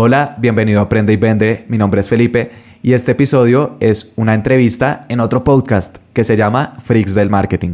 Hola, 0.00 0.36
bienvenido 0.38 0.78
a 0.78 0.84
Aprende 0.84 1.12
y 1.12 1.16
Vende. 1.16 1.64
Mi 1.66 1.76
nombre 1.76 2.00
es 2.00 2.08
Felipe 2.08 2.52
y 2.84 2.92
este 2.92 3.10
episodio 3.10 3.76
es 3.80 4.12
una 4.14 4.34
entrevista 4.34 5.06
en 5.08 5.18
otro 5.18 5.42
podcast 5.42 5.96
que 6.12 6.22
se 6.22 6.36
llama 6.36 6.76
Freaks 6.78 7.16
del 7.16 7.30
Marketing. 7.30 7.72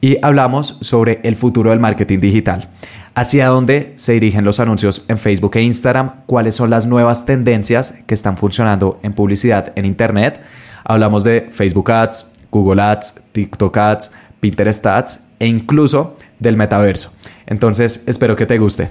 Y 0.00 0.16
hablamos 0.24 0.78
sobre 0.80 1.20
el 1.22 1.36
futuro 1.36 1.68
del 1.68 1.78
marketing 1.78 2.18
digital. 2.18 2.70
Hacia 3.14 3.48
dónde 3.48 3.92
se 3.96 4.14
dirigen 4.14 4.42
los 4.42 4.58
anuncios 4.58 5.04
en 5.08 5.18
Facebook 5.18 5.54
e 5.56 5.60
Instagram, 5.60 6.22
cuáles 6.24 6.54
son 6.54 6.70
las 6.70 6.86
nuevas 6.86 7.26
tendencias 7.26 8.04
que 8.06 8.14
están 8.14 8.38
funcionando 8.38 8.98
en 9.02 9.12
publicidad 9.12 9.74
en 9.76 9.84
Internet. 9.84 10.40
Hablamos 10.82 11.24
de 11.24 11.48
Facebook 11.50 11.90
Ads, 11.90 12.40
Google 12.50 12.80
Ads, 12.80 13.16
TikTok 13.32 13.76
Ads, 13.76 14.12
Pinterest 14.40 14.86
Ads 14.86 15.20
e 15.38 15.46
incluso 15.46 16.16
del 16.38 16.56
metaverso. 16.56 17.12
Entonces, 17.46 18.02
espero 18.06 18.34
que 18.34 18.46
te 18.46 18.56
guste. 18.56 18.88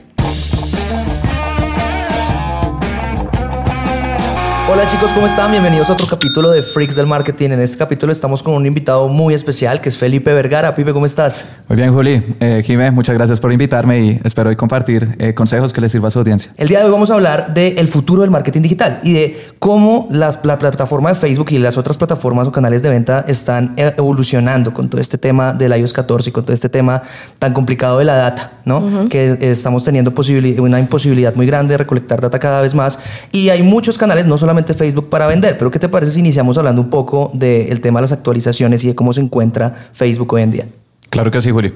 Hola 4.72 4.86
chicos, 4.86 5.12
¿cómo 5.14 5.26
están? 5.26 5.50
Bienvenidos 5.50 5.90
a 5.90 5.94
otro 5.94 6.06
capítulo 6.06 6.52
de 6.52 6.62
Freaks 6.62 6.96
del 6.96 7.08
Marketing. 7.08 7.50
En 7.50 7.60
este 7.60 7.76
capítulo 7.76 8.12
estamos 8.12 8.44
con 8.44 8.54
un 8.54 8.68
invitado 8.68 9.08
muy 9.08 9.34
especial 9.34 9.82
que 9.82 9.90
es 9.90 9.98
Felipe 9.98 10.32
Vergara. 10.32 10.76
Pipe, 10.76 10.94
¿cómo 10.94 11.08
estás? 11.08 11.50
Muy 11.68 11.76
bien, 11.76 11.92
Juli. 11.92 12.22
Eh, 12.40 12.62
Jimé, 12.64 12.92
muchas 12.92 13.16
gracias 13.16 13.40
por 13.40 13.52
invitarme 13.52 14.00
y 14.00 14.22
espero 14.24 14.52
hoy 14.52 14.56
compartir 14.56 15.16
eh, 15.18 15.34
consejos 15.34 15.74
que 15.74 15.82
les 15.82 15.92
sirva 15.92 16.10
a 16.10 16.12
su 16.12 16.20
audiencia. 16.20 16.52
El 16.56 16.68
día 16.68 16.78
de 16.82 16.86
hoy 16.86 16.92
vamos 16.92 17.10
a 17.10 17.16
hablar 17.16 17.52
del 17.52 17.88
futuro 17.88 18.22
del 18.22 18.30
marketing 18.30 18.62
digital 18.62 19.00
y 19.02 19.14
de 19.14 19.42
cómo 19.58 20.08
la, 20.12 20.40
plataforma 20.40 21.10
de 21.10 21.16
Facebook 21.16 21.48
y 21.50 21.58
las 21.58 21.76
otras 21.76 21.98
plataformas 21.98 22.48
o 22.48 22.52
canales 22.52 22.84
de 22.84 22.90
venta 22.90 23.26
están 23.28 23.74
e, 23.76 23.92
evolucionando 23.98 24.72
con 24.72 24.88
todo 24.88 25.02
este 25.02 25.18
tema 25.18 25.52
del 25.52 25.76
iOS 25.76 25.94
14 25.94 26.30
y 26.30 26.32
con 26.32 26.46
todo 26.46 26.54
este 26.54 26.70
tema 26.70 27.02
tan 27.40 27.54
complicado 27.54 27.98
de 27.98 28.06
la 28.06 28.18
data, 28.18 28.52
¿no? 28.66 29.10
Que 29.10 29.36
estamos 29.42 29.84
teniendo 29.84 30.14
una 30.60 30.80
imposibilidad 30.80 31.34
muy 31.34 31.48
grande 31.48 31.74
de 31.74 31.80
recolectar 31.80 32.22
data 32.22 32.38
cada 32.38 32.62
vez 32.62 32.76
más 32.76 33.00
y 33.32 33.50
hay 33.50 33.64
muchos 33.64 33.98
canales, 33.98 34.28
no 34.28 34.38
solamente 34.38 34.59
Facebook 34.66 35.10
para 35.10 35.28
vender. 35.28 35.58
Pero 35.58 35.72
¿qué 35.72 35.80
te 35.80 35.90
parece 35.90 36.12
si 36.12 36.20
iniciamos 36.20 36.58
hablando 36.58 36.82
un 36.82 36.90
poco 36.90 37.32
del 37.34 37.82
tema 37.82 38.00
de 38.00 38.04
las 38.04 38.12
actualizaciones 38.12 38.84
y 38.84 38.88
de 38.88 38.96
cómo 38.96 39.14
se 39.14 39.22
encuentra 39.22 39.74
Facebook 39.94 40.34
hoy 40.34 40.42
en 40.44 40.52
día? 40.52 40.66
Claro 41.10 41.32
que 41.32 41.42
sí, 41.42 41.50
Juli. 41.50 41.74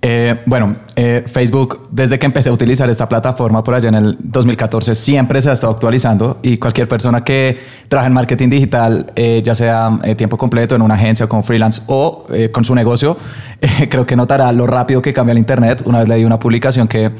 Eh, 0.00 0.40
bueno, 0.46 0.76
eh, 0.96 1.24
Facebook, 1.26 1.88
desde 1.90 2.18
que 2.18 2.24
empecé 2.24 2.48
a 2.48 2.52
utilizar 2.52 2.88
esta 2.88 3.06
plataforma 3.06 3.62
por 3.62 3.74
allá 3.74 3.90
en 3.90 3.94
el 3.94 4.16
2014, 4.18 4.94
siempre 4.94 5.42
se 5.42 5.50
ha 5.50 5.52
estado 5.52 5.74
actualizando 5.74 6.38
y 6.42 6.56
cualquier 6.56 6.88
persona 6.88 7.22
que 7.22 7.58
trabaja 7.88 8.06
en 8.06 8.14
marketing 8.14 8.48
digital, 8.48 9.12
eh, 9.16 9.42
ya 9.44 9.54
sea 9.54 9.98
tiempo 10.16 10.38
completo 10.38 10.74
en 10.74 10.80
una 10.80 10.94
agencia 10.94 11.26
como 11.26 11.42
freelance 11.42 11.82
o 11.88 12.26
con 12.52 12.64
su 12.64 12.74
negocio, 12.74 13.18
creo 13.90 14.06
que 14.06 14.16
notará 14.16 14.50
lo 14.52 14.66
rápido 14.66 15.02
que 15.02 15.12
cambia 15.12 15.32
el 15.32 15.38
Internet. 15.38 15.82
Una 15.84 15.98
vez 15.98 16.08
leí 16.08 16.24
una 16.24 16.38
publicación 16.38 16.88
que 16.88 17.10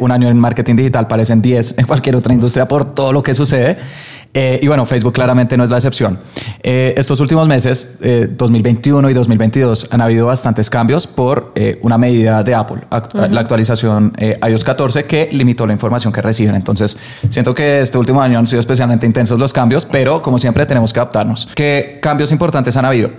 un 0.00 0.10
año 0.10 0.28
en 0.28 0.38
marketing 0.40 0.74
digital 0.74 1.06
parecen 1.06 1.40
10 1.40 1.78
en 1.78 1.86
cualquier 1.86 2.16
otra 2.16 2.34
industria 2.34 2.66
por 2.66 2.94
todo 2.94 3.12
lo 3.12 3.22
que 3.22 3.36
sucede. 3.36 3.78
Eh, 4.32 4.60
y 4.62 4.68
bueno, 4.68 4.86
Facebook 4.86 5.12
claramente 5.12 5.56
no 5.56 5.64
es 5.64 5.70
la 5.70 5.76
excepción. 5.76 6.18
Eh, 6.62 6.94
estos 6.96 7.18
últimos 7.20 7.48
meses, 7.48 7.98
2021 8.30 9.08
eh, 9.08 9.10
y 9.10 9.14
2022, 9.14 9.88
han 9.90 10.00
habido 10.00 10.26
bastantes 10.26 10.70
cambios 10.70 11.06
por 11.06 11.52
una 11.82 11.98
medida 11.98 12.42
de 12.42 12.54
Apple, 12.54 12.82
la 13.30 13.40
actualización 13.40 14.12
iOS 14.18 14.64
14, 14.64 15.04
que 15.04 15.28
limitó 15.32 15.66
la 15.66 15.72
información 15.72 16.12
que 16.12 16.22
reciben. 16.22 16.54
Entonces, 16.54 16.96
siento 17.28 17.54
que 17.54 17.80
este 17.80 17.98
último 17.98 18.22
año 18.22 18.38
han 18.38 18.46
sido 18.46 18.60
especialmente 18.60 19.06
intensos 19.06 19.38
los 19.38 19.52
cambios, 19.52 19.84
pero 19.86 20.22
como 20.22 20.38
siempre 20.38 20.64
tenemos 20.66 20.92
que 20.92 21.00
adaptarnos. 21.00 21.48
¿Qué 21.54 21.98
cambios 22.00 22.30
importantes 22.30 22.76
han 22.76 22.84
habido? 22.84 23.10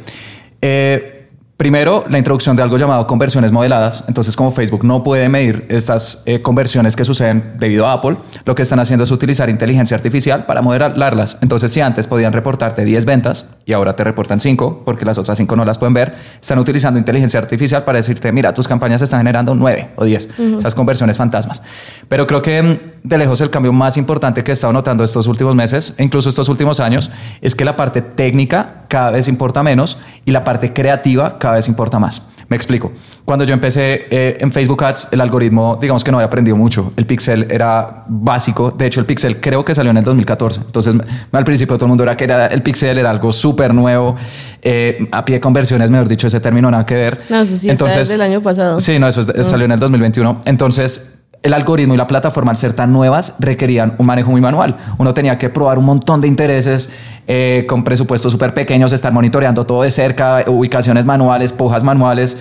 Primero, 1.62 2.06
la 2.10 2.18
introducción 2.18 2.56
de 2.56 2.64
algo 2.64 2.80
llamado 2.80 3.06
conversiones 3.06 3.52
modeladas. 3.52 4.06
Entonces, 4.08 4.36
como 4.36 4.52
Facebook 4.52 4.84
no 4.84 5.04
puede 5.04 5.30
medir 5.30 5.68
estas 5.70 6.24
eh, 6.26 6.42
conversiones 6.42 6.96
que 6.96 7.06
suceden 7.06 7.54
debido 7.60 7.86
a 7.86 7.94
Apple, 7.94 8.18
lo 8.46 8.56
que 8.56 8.64
están 8.64 8.80
haciendo 8.80 9.04
es 9.04 9.12
utilizar 9.12 9.48
inteligencia 9.48 9.96
artificial 9.96 10.48
para 10.48 10.64
modelarlas. 10.64 11.38
Entonces, 11.40 11.72
si 11.72 11.80
antes 11.80 12.08
podían 12.08 12.34
reportarte 12.34 12.84
10 12.84 13.06
ventas 13.06 13.52
y 13.64 13.74
ahora 13.74 13.96
te 13.96 14.04
reportan 14.04 14.40
5, 14.40 14.82
porque 14.84 15.06
las 15.06 15.20
otras 15.20 15.38
5 15.38 15.56
no 15.56 15.64
las 15.64 15.78
pueden 15.78 15.94
ver, 15.94 16.16
están 16.42 16.58
utilizando 16.58 16.98
inteligencia 16.98 17.40
artificial 17.40 17.84
para 17.84 18.00
decirte, 18.00 18.32
mira, 18.32 18.56
tus 18.56 18.68
campañas 18.68 19.04
están 19.04 19.20
generando 19.20 19.54
9 19.54 19.90
o 19.98 20.04
10. 20.04 20.30
Esas 20.58 20.74
conversiones 20.74 21.20
fantasmas. 21.20 21.62
Pero 22.10 22.26
creo 22.26 22.42
que 22.42 22.60
mm, 22.60 22.78
de 23.04 23.18
lejos 23.20 23.40
el 23.40 23.52
cambio 23.52 23.72
más 23.72 23.98
importante 23.98 24.44
que 24.44 24.50
he 24.50 24.54
estado 24.54 24.74
notando 24.74 25.04
estos 25.04 25.28
últimos 25.28 25.54
meses, 25.54 25.94
e 26.00 26.04
incluso 26.04 26.28
estos 26.28 26.50
últimos 26.50 26.80
años, 26.80 27.12
es 27.40 27.54
que 27.54 27.66
la 27.66 27.76
parte 27.76 28.02
técnica 28.02 28.86
cada 28.88 29.12
vez 29.12 29.28
importa 29.28 29.62
menos 29.62 30.00
y 30.26 30.32
la 30.32 30.44
parte 30.44 30.74
creativa 30.74 31.38
cada 31.40 31.51
vez 31.54 31.68
importa 31.68 32.00
más. 32.00 32.24
Me 32.52 32.58
explico. 32.58 32.92
Cuando 33.24 33.46
yo 33.46 33.54
empecé 33.54 34.08
eh, 34.10 34.38
en 34.42 34.52
Facebook 34.52 34.84
Ads, 34.84 35.10
el 35.12 35.22
algoritmo, 35.22 35.78
digamos 35.80 36.04
que 36.04 36.12
no 36.12 36.18
había 36.18 36.28
aprendido 36.28 36.58
mucho. 36.58 36.92
El 36.98 37.06
pixel 37.06 37.48
era 37.50 38.04
básico. 38.10 38.72
De 38.72 38.88
hecho, 38.88 39.00
el 39.00 39.06
pixel 39.06 39.40
creo 39.40 39.64
que 39.64 39.74
salió 39.74 39.92
en 39.92 39.98
el 39.98 40.04
2014. 40.04 40.60
Entonces, 40.66 40.96
al 41.32 41.46
principio 41.46 41.78
todo 41.78 41.86
el 41.86 41.90
mundo 41.90 42.04
era 42.04 42.18
que 42.18 42.26
era 42.26 42.48
el 42.48 42.62
pixel 42.62 42.98
era 42.98 43.10
algo 43.10 43.32
súper 43.32 43.74
nuevo. 43.74 44.18
Eh, 44.62 45.08
a 45.14 45.24
pie 45.24 45.36
de 45.36 45.40
conversiones, 45.40 45.90
mejor 45.90 46.10
dicho, 46.10 46.28
ese 46.28 46.42
término 46.42 46.70
nada 46.70 46.86
que 46.86 46.96
ver. 46.96 47.22
No, 47.30 47.40
eso 47.40 47.56
sí 47.56 47.70
Entonces, 47.70 48.12
está 48.12 48.22
año 48.22 48.42
pasado. 48.42 48.82
Sí, 48.82 49.00
no, 49.00 49.08
eso 49.08 49.24
salió 49.24 49.64
en 49.64 49.72
el 49.72 49.80
2021. 49.80 50.42
Entonces, 50.44 51.21
el 51.44 51.54
algoritmo 51.54 51.94
y 51.94 51.98
la 51.98 52.08
plataforma, 52.08 52.52
al 52.52 52.58
ser 52.58 52.74
tan 52.74 52.94
nuevas, 52.94 53.36
requerían 53.40 53.96
un 53.98 54.06
manejo 54.06 54.32
muy 54.32 54.42
manual. 54.42 54.78
Uno 54.98 55.14
tenía 55.14 55.38
que 55.38 55.50
probar 55.50 55.80
un 55.80 55.86
montón 55.86 56.22
de 56.22 56.28
intereses 56.28 56.92
eh, 57.28 57.66
con 57.68 57.84
presupuestos 57.84 58.32
súper 58.32 58.54
pequeños, 58.54 58.92
estar 58.92 59.12
monitoreando 59.12 59.66
todo 59.66 59.82
de 59.82 59.92
cerca, 59.92 60.44
ubicaciones 60.48 61.06
manuales, 61.06 61.52
pujas 61.52 61.84
manuales, 61.84 62.38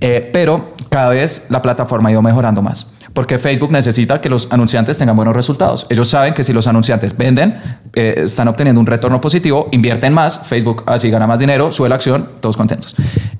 eh, 0.00 0.30
pero 0.32 0.74
cada 0.88 1.10
vez 1.10 1.46
la 1.50 1.62
plataforma 1.62 2.08
ha 2.08 2.12
ido 2.12 2.22
mejorando 2.22 2.60
más. 2.60 2.92
Porque 3.12 3.38
Facebook 3.38 3.72
necesita 3.72 4.20
que 4.20 4.28
los 4.28 4.52
anunciantes 4.52 4.96
tengan 4.96 5.16
buenos 5.16 5.34
resultados. 5.34 5.86
Ellos 5.90 6.08
saben 6.08 6.32
que 6.32 6.44
si 6.44 6.52
los 6.52 6.66
anunciantes 6.68 7.16
venden, 7.16 7.60
eh, 7.92 8.14
están 8.24 8.46
obteniendo 8.46 8.80
un 8.80 8.86
retorno 8.86 9.20
positivo, 9.20 9.68
invierten 9.72 10.12
más, 10.12 10.40
Facebook 10.44 10.84
así 10.86 11.10
gana 11.10 11.26
más 11.26 11.38
dinero, 11.40 11.72
sube 11.72 11.88
la 11.88 11.96
acción, 11.96 12.30
todos 12.40 12.56
contentos. 12.56 12.94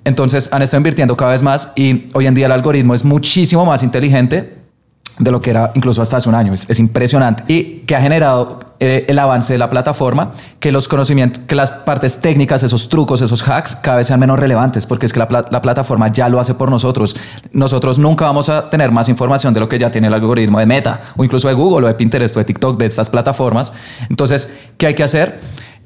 Entonces 0.04 0.53
han 0.53 0.62
estado 0.62 0.78
invirtiendo 0.78 1.16
cada 1.16 1.32
vez 1.32 1.43
más 1.43 1.72
y 1.76 2.09
hoy 2.15 2.26
en 2.26 2.34
día 2.34 2.47
el 2.47 2.53
algoritmo 2.53 2.94
es 2.94 3.04
muchísimo 3.04 3.65
más 3.65 3.82
inteligente 3.84 4.59
de 5.20 5.31
lo 5.31 5.41
que 5.41 5.50
era 5.50 5.70
incluso 5.75 6.03
hasta 6.03 6.16
hace 6.16 6.28
un 6.28 6.34
año. 6.34 6.53
Es, 6.53 6.81
impresionante. 6.81 7.44
Y 7.47 7.82
que 7.86 7.94
ha 7.94 8.00
generado 8.00 8.58
eh, 8.81 9.04
el 9.06 9.19
avance 9.19 9.53
de 9.53 9.58
la 9.58 9.69
plataforma, 9.69 10.32
que 10.58 10.72
los 10.72 10.88
conocimientos, 10.88 11.42
que 11.47 11.54
las 11.54 11.70
partes 11.70 12.20
técnicas, 12.20 12.62
esos 12.62 12.88
trucos, 12.88 13.20
esos 13.20 13.47
hacks, 13.47 13.76
cada 13.76 13.98
vez 13.98 14.06
sean 14.06 14.19
menos 14.19 14.38
relevantes, 14.38 14.86
porque 14.86 15.06
es 15.06 15.12
que 15.12 15.20
la, 15.20 15.47
la, 15.50 15.62
plataforma 15.62 16.08
ya 16.10 16.28
lo 16.28 16.41
hace 16.41 16.54
por 16.54 16.70
nosotros. 16.70 17.14
Nosotros 17.53 17.98
nunca 17.98 18.25
vamos 18.25 18.48
a 18.48 18.70
tener 18.70 18.91
más 18.91 19.08
información 19.08 19.53
de 19.53 19.60
lo 19.60 19.69
que 19.69 19.78
ya 19.78 19.91
tiene 19.91 20.08
el 20.08 20.14
algoritmo 20.14 20.58
de 20.58 20.66
Meta, 20.66 21.00
o 21.16 21.25
incluso 21.25 21.48
de 21.48 21.54
Google, 21.54 21.84
o 21.84 21.88
de 21.88 21.94
Pinterest, 21.94 22.34
o 22.37 22.41
de 22.41 22.44
TikTok, 22.47 22.78
de 22.78 22.87
estas 22.87 23.10
plataformas. 23.10 23.72
Entonces, 24.08 24.50
¿qué 24.78 24.87
hay 24.87 24.94
que 24.94 25.02
hacer? 25.02 25.38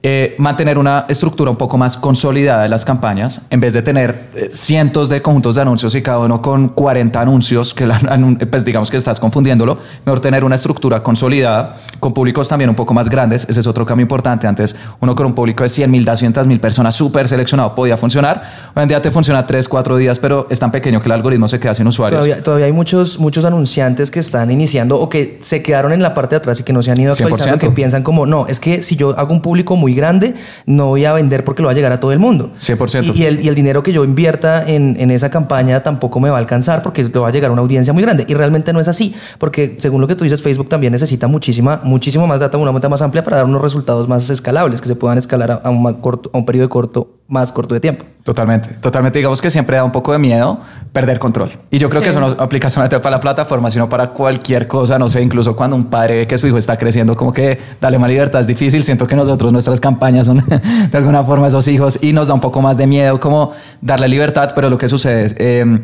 Eh, 0.06 0.34
mantener 0.37 0.76
una 0.76 1.06
estructura 1.09 1.50
un 1.50 1.56
poco 1.56 1.78
más 1.78 1.97
consolidada 1.97 2.65
de 2.65 2.69
las 2.69 2.84
campañas, 2.84 3.41
en 3.48 3.59
vez 3.59 3.72
de 3.72 3.81
tener 3.81 4.28
eh, 4.34 4.50
cientos 4.53 5.09
de 5.09 5.22
conjuntos 5.22 5.54
de 5.54 5.62
anuncios 5.62 5.94
y 5.94 6.03
cada 6.03 6.19
uno 6.19 6.42
con 6.42 6.69
40 6.69 7.19
anuncios, 7.19 7.72
que 7.72 7.88
pues 8.50 8.66
digamos 8.66 8.91
que 8.91 8.98
estás 8.98 9.19
confundiéndolo, 9.19 9.78
mejor 10.04 10.20
tener 10.20 10.44
una 10.44 10.56
estructura 10.56 11.03
consolidada 11.03 11.76
con 12.00 12.12
públicos 12.12 12.47
también 12.48 12.69
un 12.69 12.76
poco 12.76 12.93
más 12.93 13.09
grandes, 13.09 13.47
ese 13.48 13.60
es 13.60 13.66
otro 13.66 13.87
cambio 13.87 14.03
importante, 14.03 14.47
antes 14.47 14.76
uno 15.00 15.14
con 15.14 15.25
un 15.25 15.32
público 15.32 15.62
de 15.62 15.70
100 15.70 15.91
mil, 15.91 16.04
200 16.04 16.47
mil 16.48 16.60
personas 16.60 16.94
súper 16.94 17.26
seleccionado 17.26 17.75
podía 17.75 17.97
funcionar, 17.97 18.43
hoy 18.75 18.82
en 18.82 18.91
día 18.91 19.00
te 19.00 19.10
funciona 19.10 19.47
3, 19.47 19.66
4 19.66 19.97
días, 19.97 20.19
pero 20.19 20.48
es 20.50 20.59
tan 20.59 20.70
pequeño 20.70 21.00
que 21.00 21.06
el 21.06 21.12
algoritmo 21.12 21.48
se 21.48 21.59
queda 21.59 21.75
sin 21.75 21.87
usuarios. 21.87 22.20
Todavía, 22.20 22.43
todavía 22.43 22.66
hay 22.66 22.72
muchos, 22.72 23.19
muchos 23.19 23.47
anunciantes 23.47 24.10
que 24.10 24.20
están 24.20 24.50
iniciando 24.50 25.00
o 25.00 25.09
que 25.09 25.38
se 25.41 25.62
quedaron 25.62 25.94
en 25.94 26.03
la 26.03 26.12
parte 26.12 26.34
de 26.34 26.41
atrás 26.41 26.60
y 26.60 26.62
que 26.62 26.75
no 26.75 26.82
se 26.82 26.91
han 26.91 27.00
ido 27.00 27.12
actualizando, 27.12 27.56
que 27.56 27.70
piensan 27.70 28.03
como, 28.03 28.26
no, 28.26 28.47
es 28.48 28.60
que 28.60 28.82
si 28.82 28.97
yo 28.97 29.19
hago 29.19 29.32
un 29.32 29.41
público 29.41 29.76
muy 29.76 29.94
grande, 29.94 30.34
no 30.66 30.87
voy 30.87 31.05
a 31.05 31.12
vender 31.12 31.44
porque 31.44 31.62
lo 31.62 31.66
va 31.66 31.72
a 31.72 31.75
llegar 31.75 31.93
a 31.93 32.00
todo 32.00 32.12
el 32.12 32.19
mundo. 32.19 32.53
100%. 32.60 33.15
Y, 33.15 33.22
y, 33.22 33.27
el, 33.27 33.44
y 33.44 33.49
el, 33.49 33.55
dinero 33.55 33.82
que 33.82 33.93
yo 33.93 34.05
invierta 34.05 34.66
en, 34.66 34.97
en, 34.99 35.10
esa 35.10 35.31
campaña 35.31 35.82
tampoco 35.82 36.21
me 36.21 36.31
va 36.31 36.37
a 36.37 36.41
alcanzar 36.41 36.82
porque 36.82 37.05
le 37.05 37.10
va 37.10 37.28
a 37.28 37.31
llegar 37.31 37.50
a 37.50 37.53
una 37.53 37.62
audiencia 37.62 37.93
muy 37.93 38.03
grande. 38.03 38.25
Y 38.28 38.34
realmente 38.34 38.72
no 38.72 38.81
es 38.81 38.88
así, 38.88 39.15
porque 39.38 39.77
según 39.78 40.00
lo 40.00 40.06
que 40.06 40.15
tú 40.15 40.25
dices, 40.25 40.43
Facebook 40.43 40.69
también 40.69 40.93
necesita 40.93 41.27
muchísima, 41.27 41.81
muchísimo 41.84 42.27
más 42.27 42.41
data, 42.41 42.59
una 42.59 42.72
meta 42.72 42.88
más 42.88 43.03
amplia 43.03 43.25
para 43.25 43.38
dar 43.38 43.46
unos 43.46 43.62
resultados 43.62 44.08
más 44.08 44.29
escalables, 44.31 44.81
que 44.81 44.88
se 44.88 44.96
puedan 44.96 45.19
escalar 45.19 45.61
a, 45.62 45.70
un, 45.70 45.94
corto, 45.94 46.31
a 46.32 46.38
un 46.38 46.47
periodo 46.47 46.69
corto 46.69 47.14
más 47.29 47.53
corto 47.53 47.75
de 47.75 47.81
tiempo. 47.81 48.05
Totalmente, 48.25 48.71
totalmente. 48.81 49.19
Digamos 49.19 49.43
que 49.43 49.50
siempre 49.50 49.76
da 49.76 49.85
un 49.85 49.93
poco 49.93 50.12
de 50.12 50.19
miedo 50.19 50.59
perder 50.94 51.19
control. 51.19 51.50
Y 51.71 51.76
yo 51.76 51.91
creo 51.91 52.00
que 52.00 52.09
eso 52.09 52.21
no 52.21 52.29
aplica 52.29 52.71
solamente 52.71 52.99
para 53.00 53.17
la 53.17 53.21
plataforma, 53.21 53.71
sino 53.71 53.87
para 53.87 54.09
cualquier 54.09 54.67
cosa. 54.67 54.99
No 54.99 55.11
sé, 55.11 55.21
incluso 55.21 55.55
cuando 55.55 55.76
un 55.76 55.85
padre 55.87 56.17
ve 56.17 56.26
que 56.26 56.38
su 56.38 56.47
hijo 56.47 56.56
está 56.56 56.79
creciendo, 56.79 57.17
como 57.17 57.35
que 57.35 57.59
dale 57.82 57.99
más 57.99 58.09
libertad 58.09 58.41
es 58.41 58.47
difícil. 58.47 58.82
Siento 58.82 59.06
que 59.06 59.15
nosotros, 59.15 59.53
nuestras 59.53 59.79
campañas 59.79 60.25
son 60.26 60.43
de 60.91 60.97
alguna 60.99 61.23
forma 61.23 61.49
esos 61.49 61.69
hijos 61.69 61.99
y 62.00 62.15
nos 62.15 62.29
da 62.29 62.35
un 62.35 62.41
poco 62.41 62.62
más 62.62 62.79
de 62.79 62.87
miedo 62.87 63.21
como 63.21 63.53
darle 63.82 64.09
libertad, 64.09 64.49
pero 64.55 64.71
lo 64.71 64.79
que 64.79 64.88
sucede 64.88 65.25
es, 65.26 65.35
em, 65.38 65.82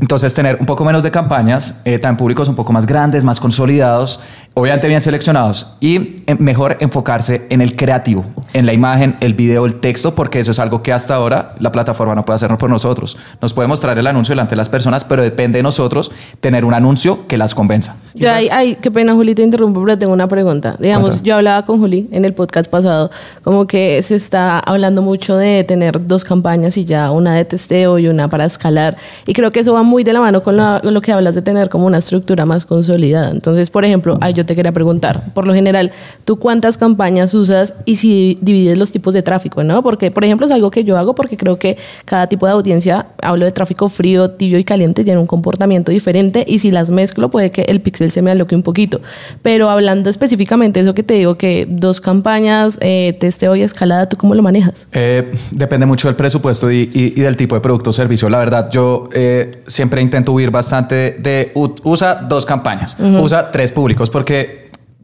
entonces 0.00 0.34
tener 0.34 0.56
un 0.60 0.66
poco 0.66 0.84
menos 0.84 1.02
de 1.02 1.10
campañas, 1.10 1.80
eh, 1.84 1.98
tan 1.98 2.16
públicos 2.16 2.48
un 2.48 2.54
poco 2.54 2.72
más 2.72 2.86
grandes, 2.86 3.24
más 3.24 3.40
consolidados, 3.40 4.20
obviamente 4.54 4.88
bien 4.88 5.00
seleccionados 5.00 5.76
y 5.80 6.22
eh, 6.26 6.36
mejor 6.38 6.76
enfocarse 6.80 7.46
en 7.50 7.60
el 7.60 7.76
creativo, 7.76 8.24
en 8.52 8.66
la 8.66 8.72
imagen, 8.72 9.16
el 9.20 9.34
video, 9.34 9.66
el 9.66 9.76
texto, 9.76 10.14
porque 10.14 10.40
eso 10.40 10.50
es 10.50 10.58
algo 10.58 10.82
que 10.82 10.92
hasta 10.92 11.14
ahora 11.14 11.54
la 11.58 11.72
plataforma 11.72 12.14
no 12.14 12.24
puede 12.24 12.36
hacernos 12.36 12.58
por 12.58 12.70
nosotros. 12.70 13.16
Nos 13.40 13.52
puede 13.52 13.68
mostrar 13.68 13.98
el 13.98 14.06
anuncio 14.06 14.32
delante 14.32 14.50
de 14.50 14.56
las 14.56 14.68
personas, 14.68 15.04
pero 15.04 15.22
depende 15.22 15.58
de 15.58 15.62
nosotros 15.62 16.10
tener 16.40 16.64
un 16.64 16.74
anuncio 16.74 17.26
que 17.26 17.36
las 17.36 17.54
convenza. 17.54 17.96
Yo 18.14 18.30
hay, 18.30 18.76
qué 18.76 18.90
pena, 18.90 19.14
Juli, 19.14 19.34
te 19.34 19.42
interrumpo, 19.42 19.82
pero 19.82 19.96
tengo 19.98 20.12
una 20.12 20.28
pregunta. 20.28 20.76
Digamos, 20.78 21.22
yo 21.22 21.36
hablaba 21.36 21.64
con 21.64 21.78
Juli 21.78 22.08
en 22.12 22.24
el 22.24 22.34
podcast 22.34 22.70
pasado, 22.70 23.10
como 23.42 23.66
que 23.66 24.02
se 24.02 24.16
está 24.16 24.58
hablando 24.58 25.02
mucho 25.02 25.36
de 25.36 25.64
tener 25.64 26.06
dos 26.06 26.24
campañas 26.24 26.76
y 26.76 26.84
ya 26.84 27.10
una 27.10 27.34
de 27.34 27.44
testeo 27.44 27.98
y 27.98 28.08
una 28.08 28.28
para 28.28 28.44
escalar. 28.44 28.96
Y 29.26 29.32
creo 29.32 29.50
que 29.52 29.60
eso 29.60 29.72
va 29.72 29.82
muy 29.82 30.04
de 30.04 30.12
la 30.12 30.20
mano 30.20 30.42
con 30.42 30.56
lo, 30.56 31.00
que 31.00 31.12
hablas 31.12 31.34
de 31.34 31.42
tener 31.42 31.68
como 31.68 31.86
una 31.86 31.98
estructura 31.98 32.44
más 32.44 32.66
consolidada. 32.66 33.30
Entonces, 33.30 33.70
por 33.70 33.84
ejemplo, 33.84 34.18
ahí 34.20 34.34
yo 34.34 34.44
te 34.44 34.54
quería 34.54 34.72
preguntar, 34.72 35.32
por 35.32 35.46
lo 35.46 35.54
general, 35.54 35.90
¿tú 36.24 36.38
cuántas 36.38 36.76
campañas 36.76 37.34
usas 37.34 37.74
y 37.84 37.96
si 37.96 38.38
divides 38.42 38.78
los 38.78 38.92
tipos 38.92 39.14
de 39.14 39.22
tráfico, 39.22 39.64
no? 39.64 39.82
Porque, 39.82 40.10
por 40.10 40.24
ejemplo, 40.24 40.46
es 40.46 40.52
algo 40.52 40.70
que 40.70 40.84
yo 40.84 40.98
hago 40.98 41.14
porque 41.14 41.36
creo 41.36 41.58
que 41.58 41.78
cada 42.04 42.26
tipo 42.26 42.46
de 42.46 42.52
audiencia, 42.52 43.06
hablo 43.22 43.44
de 43.44 43.52
tráfico 43.52 43.88
frío, 43.88 44.30
tibio 44.30 44.58
y 44.58 44.64
caliente, 44.64 45.02
tiene 45.02 45.18
un 45.18 45.26
comportamiento 45.26 45.90
diferente 45.90 46.44
y 46.46 46.58
si 46.58 46.70
las 46.70 46.90
mezclo 46.90 47.30
puede 47.30 47.50
que 47.50 47.62
el 47.62 47.80
pixel 47.80 48.01
se 48.10 48.22
me 48.22 48.30
aloque 48.30 48.54
un 48.54 48.62
poquito. 48.62 49.00
Pero 49.42 49.70
hablando 49.70 50.10
específicamente 50.10 50.80
eso 50.80 50.94
que 50.94 51.02
te 51.02 51.14
digo, 51.14 51.36
que 51.36 51.66
dos 51.68 52.00
campañas, 52.00 52.78
eh, 52.80 53.16
testeo 53.18 53.56
y 53.56 53.62
escalada, 53.62 54.08
¿tú 54.08 54.16
cómo 54.16 54.34
lo 54.34 54.42
manejas? 54.42 54.86
Eh, 54.92 55.32
depende 55.50 55.86
mucho 55.86 56.08
del 56.08 56.16
presupuesto 56.16 56.70
y, 56.70 56.86
del 56.86 57.36
tipo 57.36 57.54
de 57.54 57.60
producto 57.60 57.90
o 57.90 57.92
servicio. 57.92 58.28
La 58.28 58.38
verdad, 58.38 58.70
yo 58.70 59.08
eh, 59.12 59.62
siempre 59.66 60.02
intento 60.02 60.32
huir 60.32 60.50
bastante 60.50 61.16
de 61.18 61.52
usa 61.54 62.26
dos 62.28 62.46
campañas, 62.46 62.96
usa 62.98 63.50
tres 63.50 63.72
públicos, 63.72 64.10
porque 64.10 64.61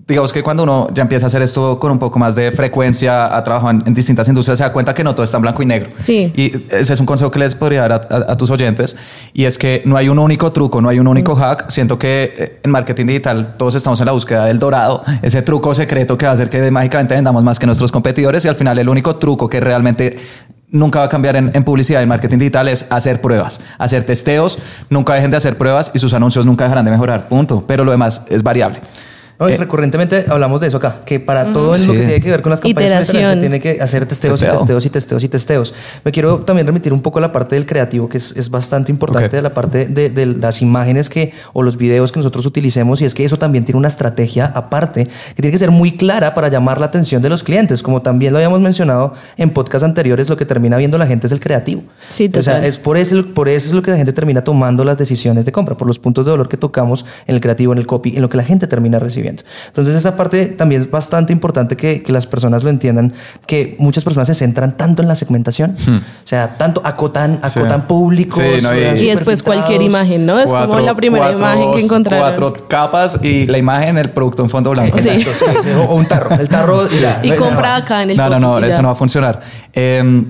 digamos 0.08 0.32
que 0.32 0.42
cuando 0.42 0.62
uno 0.62 0.88
ya 0.92 1.02
empieza 1.02 1.26
a 1.26 1.28
hacer 1.28 1.42
esto 1.42 1.78
con 1.78 1.92
un 1.92 1.98
poco 1.98 2.18
más 2.18 2.34
de 2.34 2.50
frecuencia, 2.50 3.36
a 3.36 3.44
trabajar 3.44 3.76
en, 3.84 3.92
distintas 3.92 4.26
industrias, 4.26 4.56
se 4.56 4.64
da 4.64 4.72
cuenta 4.72 4.94
que 4.94 5.04
no 5.04 5.14
todo 5.14 5.22
está 5.22 5.36
en 5.36 5.42
blanco 5.42 5.62
y 5.62 5.66
negro. 5.66 5.90
Sí. 5.98 6.32
Y 6.34 6.50
ese 6.74 6.94
es 6.94 7.00
un 7.00 7.04
consejo 7.04 7.30
que 7.30 7.38
les 7.38 7.54
podría 7.54 7.86
dar 7.86 8.08
a, 8.10 8.36
tus 8.38 8.50
oyentes, 8.50 8.96
y 9.34 9.44
es 9.44 9.58
que 9.58 9.82
no 9.84 9.98
hay 9.98 10.08
un 10.08 10.18
único 10.18 10.50
truco, 10.50 10.80
no 10.80 10.88
hay 10.88 10.98
un 10.98 11.06
único 11.06 11.34
hack. 11.36 11.68
Siento 11.68 11.98
que 11.98 12.32
eh, 12.34 12.60
en 12.62 12.70
marketing 12.70 13.04
digital 13.06 13.56
todos 13.58 13.74
estamos 13.74 14.00
en 14.00 14.06
la 14.06 14.12
búsqueda 14.12 14.46
del 14.46 14.58
dorado, 14.58 15.04
ese 15.20 15.42
truco 15.42 15.74
secreto 15.74 16.16
que 16.16 16.24
va 16.24 16.32
a 16.32 16.34
hacer 16.34 16.48
que 16.48 16.70
mágicamente 16.70 17.14
vendamos 17.14 17.42
más 17.42 17.58
que 17.58 17.66
nuestros 17.66 17.92
competidores, 17.92 18.46
y 18.46 18.48
al 18.48 18.56
final 18.56 18.78
el 18.78 18.88
único 18.88 19.16
truco 19.16 19.46
que 19.46 19.60
realmente 19.60 20.18
nunca 20.70 21.00
va 21.00 21.04
a 21.04 21.08
cambiar 21.10 21.36
en, 21.36 21.50
en, 21.52 21.64
publicidad 21.64 22.00
y 22.00 22.06
marketing 22.06 22.38
digital 22.38 22.68
es 22.68 22.86
hacer 22.90 23.20
pruebas, 23.20 23.60
hacer 23.76 24.04
testeos, 24.04 24.58
nunca 24.88 25.14
dejen 25.14 25.30
de 25.30 25.36
hacer 25.36 25.58
pruebas 25.58 25.90
y 25.94 25.98
sus 25.98 26.14
anuncios 26.14 26.46
nunca 26.46 26.64
dejarán 26.64 26.86
de 26.86 26.90
mejorar, 26.90 27.28
punto. 27.28 27.64
Pero 27.66 27.84
lo 27.84 27.90
demás 27.90 28.24
es 28.30 28.42
variable. 28.42 28.80
Eh, 29.40 29.56
recurrentemente 29.56 30.24
hablamos 30.28 30.60
de 30.60 30.66
eso 30.66 30.78
acá, 30.78 31.02
que 31.06 31.20
para 31.20 31.52
todo 31.52 31.76
en 31.76 31.86
lo 31.86 31.92
que 31.92 32.00
tiene 32.00 32.20
que 32.20 32.30
ver 32.30 32.42
con 32.42 32.50
las 32.50 32.60
campañas 32.60 33.06
se 33.06 33.36
tiene 33.36 33.60
que 33.60 33.80
hacer 33.80 34.04
testeos 34.04 34.42
y 34.42 34.46
testeos 34.46 34.86
y 34.86 34.90
testeos 34.90 35.24
y 35.24 35.28
testeos. 35.28 35.74
Me 36.04 36.10
quiero 36.10 36.40
también 36.40 36.66
remitir 36.66 36.92
un 36.92 37.00
poco 37.00 37.20
a 37.20 37.22
la 37.22 37.30
parte 37.30 37.54
del 37.54 37.64
creativo, 37.64 38.08
que 38.08 38.18
es, 38.18 38.36
es 38.36 38.50
bastante 38.50 38.90
importante, 38.90 39.36
de 39.36 39.42
la 39.42 39.54
parte 39.54 39.86
de, 39.86 40.10
de, 40.10 40.26
las 40.26 40.60
imágenes 40.60 41.08
que 41.08 41.32
o 41.52 41.62
los 41.62 41.76
videos 41.76 42.10
que 42.10 42.18
nosotros 42.18 42.46
utilicemos, 42.46 43.00
y 43.00 43.04
es 43.04 43.14
que 43.14 43.24
eso 43.24 43.36
también 43.36 43.64
tiene 43.64 43.78
una 43.78 43.86
estrategia 43.86 44.46
aparte 44.46 45.06
que 45.06 45.42
tiene 45.42 45.52
que 45.52 45.58
ser 45.58 45.70
muy 45.70 45.96
clara 45.96 46.34
para 46.34 46.48
llamar 46.48 46.80
la 46.80 46.86
atención 46.86 47.22
de 47.22 47.28
los 47.28 47.44
clientes. 47.44 47.80
Como 47.80 48.02
también 48.02 48.32
lo 48.32 48.38
habíamos 48.38 48.60
mencionado 48.60 49.14
en 49.36 49.50
podcasts 49.50 49.84
anteriores, 49.84 50.28
lo 50.28 50.36
que 50.36 50.46
termina 50.46 50.76
viendo 50.78 50.98
la 50.98 51.06
gente 51.06 51.28
es 51.28 51.32
el 51.32 51.38
creativo. 51.38 51.84
Sí, 52.08 52.28
O 52.36 52.42
sea, 52.42 52.66
es 52.66 52.76
por 52.76 52.96
eso, 52.96 53.24
por 53.34 53.48
eso 53.48 53.68
es 53.68 53.72
lo 53.72 53.82
que 53.82 53.92
la 53.92 53.98
gente 53.98 54.12
termina 54.12 54.42
tomando 54.42 54.82
las 54.82 54.98
decisiones 54.98 55.44
de 55.44 55.52
compra, 55.52 55.76
por 55.76 55.86
los 55.86 56.00
puntos 56.00 56.26
de 56.26 56.32
dolor 56.32 56.48
que 56.48 56.56
tocamos 56.56 57.06
en 57.28 57.36
el 57.36 57.40
creativo, 57.40 57.72
en 57.72 57.78
el 57.78 57.86
copy, 57.86 58.16
en 58.16 58.22
lo 58.22 58.28
que 58.28 58.36
la 58.36 58.42
gente 58.42 58.66
termina 58.66 58.98
recibiendo. 58.98 59.27
Entonces 59.66 59.94
esa 59.94 60.16
parte 60.16 60.46
también 60.46 60.82
es 60.82 60.90
bastante 60.90 61.32
importante 61.32 61.76
que, 61.76 62.02
que 62.02 62.12
las 62.12 62.26
personas 62.26 62.64
lo 62.64 62.70
entiendan, 62.70 63.12
que 63.46 63.76
muchas 63.78 64.04
personas 64.04 64.28
se 64.28 64.34
centran 64.34 64.76
tanto 64.76 65.02
en 65.02 65.08
la 65.08 65.14
segmentación, 65.14 65.76
hmm. 65.86 65.96
o 65.96 66.26
sea, 66.26 66.56
tanto 66.56 66.80
acotan, 66.84 67.40
acotan 67.42 67.86
públicos. 67.86 68.40
y, 68.40 69.06
después 69.06 69.42
cualquier 69.42 69.82
imagen, 69.82 70.26
¿no? 70.26 70.38
Es 70.38 70.50
como 70.50 70.80
la 70.80 70.94
primera 70.94 71.32
imagen 71.32 71.74
que 71.74 71.82
encontraron. 71.82 72.28
Cuatro 72.28 72.68
capas 72.68 73.18
y 73.22 73.46
la 73.46 73.58
imagen, 73.58 73.98
el 73.98 74.10
producto 74.10 74.42
en 74.42 74.48
fondo 74.48 74.70
blanco. 74.70 74.98
Sí. 74.98 75.26
o, 75.88 75.94
un 75.94 76.06
tarro, 76.06 76.34
el 76.38 76.48
tarro 76.48 76.86
y, 77.22 77.30
compra 77.38 77.76
acá 77.76 78.02
en 78.02 78.10
el 78.10 78.16
No, 78.16 78.28
no, 78.28 78.38
no, 78.38 78.58
eso 78.58 78.82
no 78.82 78.88
va 78.88 78.92
a 78.92 78.96
funcionar. 78.96 79.40
Eh, 79.72 80.24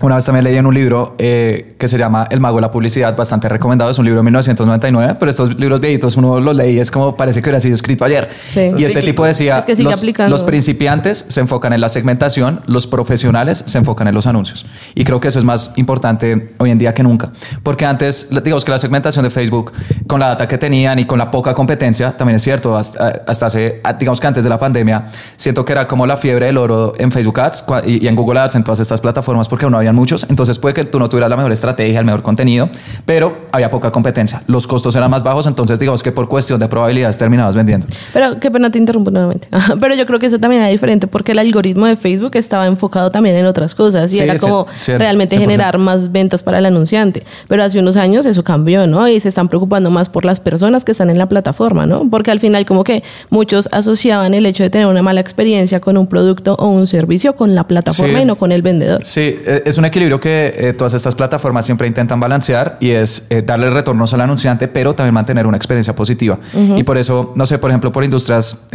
una 0.00 0.14
vez 0.14 0.24
también 0.24 0.44
leí 0.44 0.56
en 0.56 0.66
un 0.66 0.74
libro 0.74 1.16
eh, 1.18 1.74
que 1.76 1.88
se 1.88 1.98
llama 1.98 2.26
El 2.30 2.38
Mago 2.38 2.56
de 2.56 2.62
la 2.62 2.70
Publicidad, 2.70 3.16
bastante 3.16 3.48
recomendado. 3.48 3.90
Es 3.90 3.98
un 3.98 4.04
libro 4.04 4.20
de 4.20 4.24
1999, 4.24 5.16
pero 5.18 5.30
estos 5.30 5.58
libros 5.58 5.80
viejitos 5.80 6.16
uno 6.16 6.38
los 6.38 6.54
leí 6.54 6.78
es 6.78 6.90
como 6.90 7.16
parece 7.16 7.42
que 7.42 7.48
hubiera 7.48 7.60
sido 7.60 7.74
escrito 7.74 8.04
ayer. 8.04 8.28
Y 8.54 8.84
este 8.84 9.02
tipo 9.02 9.24
decía: 9.24 9.64
los, 10.28 10.42
principiantes 10.44 11.24
se 11.28 11.40
enfocan 11.40 11.72
en 11.72 11.80
la 11.80 11.88
segmentación, 11.88 12.62
los 12.66 12.86
profesionales 12.86 13.64
se 13.66 13.78
enfocan 13.78 14.06
en 14.06 14.14
los 14.14 14.26
anuncios. 14.26 14.64
Y 14.94 15.02
creo 15.02 15.18
que 15.20 15.28
eso 15.28 15.40
es 15.40 15.44
más 15.44 15.72
importante 15.76 16.52
hoy 16.58 16.70
en 16.70 16.78
día 16.78 16.94
que 16.94 17.02
nunca. 17.02 17.32
Porque 17.62 17.84
antes, 17.84 18.28
digamos 18.30 18.64
que 18.64 18.70
la 18.70 18.78
segmentación 18.78 19.24
de 19.24 19.30
Facebook, 19.30 19.72
con 20.06 20.20
la 20.20 20.28
data 20.28 20.46
que 20.46 20.56
tenían 20.56 21.00
y 21.00 21.04
con 21.04 21.18
la 21.18 21.30
poca 21.30 21.52
competencia, 21.52 22.16
también 22.16 22.36
es 22.36 22.42
cierto, 22.42 22.76
hasta, 22.76 23.22
hace, 23.26 23.80
digamos 23.98 24.20
que 24.20 24.26
antes 24.26 24.44
de 24.44 24.50
la 24.50 24.58
pandemia, 24.58 25.06
siento 25.36 25.64
que 25.64 25.72
era 25.72 25.88
como 25.88 26.06
la 26.06 26.16
fiebre 26.16 26.46
del 26.46 26.58
oro 26.58 26.94
en 26.96 27.10
Facebook 27.10 27.40
Ads 27.40 27.64
y, 27.86 28.04
y 28.04 28.08
en 28.08 28.14
Google 28.14 28.38
Ads, 28.38 28.54
en 28.54 28.64
todas 28.64 28.78
estas 28.78 29.00
plataformas, 29.00 29.48
porque 29.48 29.66
uno 29.66 29.79
habían 29.80 29.94
muchos, 29.94 30.26
entonces 30.28 30.58
puede 30.58 30.74
que 30.74 30.84
tú 30.84 30.98
no 30.98 31.08
tuvieras 31.08 31.30
la 31.30 31.36
mejor 31.36 31.52
estrategia, 31.52 31.98
el 31.98 32.04
mejor 32.04 32.22
contenido, 32.22 32.68
pero 33.04 33.46
había 33.52 33.70
poca 33.70 33.90
competencia. 33.90 34.42
Los 34.46 34.66
costos 34.66 34.94
eran 34.96 35.10
más 35.10 35.22
bajos, 35.22 35.46
entonces 35.46 35.78
digamos 35.78 36.02
que 36.02 36.12
por 36.12 36.28
cuestión 36.28 36.60
de 36.60 36.68
probabilidades 36.68 37.16
terminabas 37.18 37.54
vendiendo. 37.54 37.86
Pero 38.12 38.38
qué 38.40 38.50
pena 38.50 38.70
te 38.70 38.78
interrumpo 38.78 39.10
nuevamente. 39.10 39.48
pero 39.80 39.94
yo 39.94 40.06
creo 40.06 40.18
que 40.18 40.26
eso 40.26 40.38
también 40.38 40.62
era 40.62 40.70
diferente 40.70 41.06
porque 41.06 41.32
el 41.32 41.38
algoritmo 41.38 41.86
de 41.86 41.96
Facebook 41.96 42.32
estaba 42.34 42.66
enfocado 42.66 43.10
también 43.10 43.36
en 43.36 43.46
otras 43.46 43.74
cosas 43.74 44.12
y 44.12 44.20
era 44.20 44.36
como 44.38 44.66
realmente 44.86 45.38
generar 45.38 45.78
más 45.78 46.12
ventas 46.12 46.42
para 46.42 46.58
el 46.58 46.66
anunciante. 46.66 47.24
Pero 47.48 47.62
hace 47.62 47.78
unos 47.78 47.96
años 47.96 48.26
eso 48.26 48.44
cambió, 48.44 48.86
¿no? 48.86 49.08
Y 49.08 49.20
se 49.20 49.28
están 49.28 49.48
preocupando 49.48 49.90
más 49.90 50.08
por 50.08 50.24
las 50.24 50.40
personas 50.40 50.84
que 50.84 50.92
están 50.92 51.10
en 51.10 51.18
la 51.18 51.28
plataforma, 51.28 51.86
¿no? 51.86 52.08
Porque 52.10 52.30
al 52.30 52.40
final 52.40 52.64
como 52.66 52.84
que 52.84 53.02
muchos 53.30 53.68
asociaban 53.72 54.34
el 54.34 54.46
hecho 54.46 54.62
de 54.62 54.70
tener 54.70 54.86
una 54.86 55.02
mala 55.02 55.20
experiencia 55.20 55.80
con 55.80 55.96
un 55.96 56.06
producto 56.06 56.54
o 56.54 56.68
un 56.68 56.86
servicio 56.86 57.34
con 57.34 57.54
la 57.54 57.64
plataforma 57.66 58.20
y 58.22 58.24
no 58.24 58.36
con 58.36 58.52
el 58.52 58.62
vendedor. 58.62 59.04
Sí, 59.04 59.36
e, 59.44 59.62
es 59.70 59.78
un 59.78 59.84
equilibrio 59.84 60.20
que 60.20 60.52
eh, 60.54 60.72
todas 60.72 60.94
estas 60.94 61.14
plataformas 61.14 61.64
siempre 61.66 61.86
intentan 61.86 62.20
balancear 62.20 62.76
y 62.80 62.90
es 62.90 63.26
eh, 63.30 63.42
darle 63.42 63.70
retornos 63.70 64.12
al 64.12 64.20
anunciante, 64.20 64.68
pero 64.68 64.94
también 64.94 65.14
mantener 65.14 65.46
una 65.46 65.56
experiencia 65.56 65.94
positiva. 65.94 66.38
Y 66.76 66.82
por 66.82 66.98
eso, 66.98 67.32
no 67.36 67.46
sé, 67.46 67.58
por 67.58 67.70
ejemplo, 67.70 67.92
por 67.92 68.04
industrias 68.04 68.66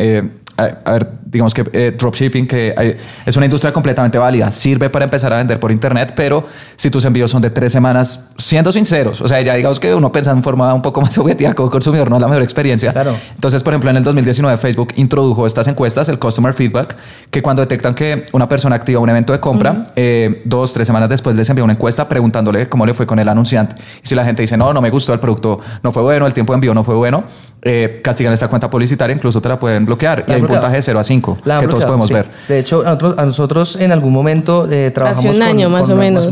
a, 0.58 0.92
ver, 0.92 1.10
digamos 1.26 1.54
que 1.54 1.64
eh, 1.74 1.96
dropshipping, 1.98 2.48
que 2.48 2.98
es 3.26 3.36
una 3.36 3.46
industria 3.46 3.74
completamente 3.74 4.18
válida, 4.18 4.52
sirve 4.52 4.90
para 4.90 5.06
empezar 5.06 5.34
a 5.34 5.38
vender 5.38 5.60
por 5.60 5.72
internet, 5.72 6.14
pero 6.16 6.46
si 6.76 6.90
tus 6.90 7.04
envíos 7.06 7.32
son 7.32 7.42
de 7.42 7.50
tres 7.50 7.72
semanas, 7.72 8.32
siendo 8.38 8.72
sinceros, 8.72 9.22
o 9.22 9.28
sea, 9.28 9.42
ya 9.42 9.56
digamos 9.56 9.80
que 9.80 9.94
uno 9.94 10.12
piensa 10.12 10.32
en 10.32 10.42
forma 10.42 10.74
un 10.74 10.82
poco 10.82 11.02
más 11.06 11.18
objetiva 11.18 11.54
como 11.54 11.70
consumidor, 11.70 12.10
no 12.10 12.16
es 12.16 12.22
la 12.22 12.28
mejor 12.28 12.44
experiencia. 12.44 12.94
Claro. 12.94 13.16
Entonces, 13.34 13.64
por 13.64 13.74
ejemplo, 13.74 13.90
en 13.90 13.98
el 13.98 14.04
2019 14.04 14.58
Facebook 14.58 14.94
introdujo 14.96 15.46
estas 15.46 15.68
encuestas, 15.68 16.10
el 16.10 16.20
Customer 16.20 16.54
Feedback, 16.54 16.96
que 17.30 17.42
cuando 17.42 17.62
detectan 17.62 17.94
que 17.94 18.26
una 18.32 18.48
persona 18.48 18.76
activa 18.76 19.00
un 19.00 19.10
evento 19.10 19.34
de 19.34 19.40
compra, 19.40 19.86
eh, 19.96 20.42
dos, 20.46 20.74
tres 20.74 20.88
semanas 20.88 21.10
después 21.10 21.36
les 21.36 21.50
envía 21.50 21.64
una 21.64 21.74
encuesta 21.74 22.08
preguntándole 22.08 22.70
cómo 22.70 22.86
le 22.86 22.94
fue 22.94 23.06
con 23.06 23.20
el 23.20 23.28
anunciante. 23.28 23.76
Y 24.04 24.08
si 24.08 24.16
la 24.16 24.24
gente 24.24 24.42
dice, 24.42 24.58
no, 24.58 24.74
no 24.74 24.82
me 24.82 24.90
gustó 24.90 25.14
el 25.14 25.20
producto, 25.20 25.60
no 25.84 25.92
fue 25.92 26.04
bueno, 26.04 26.26
el 26.26 26.34
tiempo 26.34 26.54
de 26.54 26.56
envío 26.56 26.74
no 26.74 26.84
fue 26.84 26.96
bueno, 26.96 27.24
eh, 27.62 28.00
castigan 28.04 28.32
esta 28.32 28.48
cuenta 28.48 28.70
publicitaria, 28.70 29.16
incluso 29.16 29.42
te 29.42 29.50
la 29.50 29.60
pueden 29.60 29.86
bloquear. 29.86 30.26
y 30.28 30.32
hay 30.32 30.42
un 30.46 30.52
puntaje 30.54 30.76
de 30.78 30.82
0 30.82 31.00
a 31.00 31.04
5 31.04 31.38
que 31.60 31.68
todos 31.68 31.86
podemos 31.86 32.10
ver. 32.10 32.28
De 32.48 32.60
hecho, 32.60 32.84
a 32.86 33.26
nosotros, 33.26 33.76
en 33.78 33.92
algún 33.92 34.14
momento 34.14 34.68
eh, 34.70 34.92
trabajamos. 34.92 35.32
Hace 35.32 35.38
un 35.38 35.44
año 35.44 35.70
más 35.70 35.90
o 35.90 35.96
menos. 35.96 36.30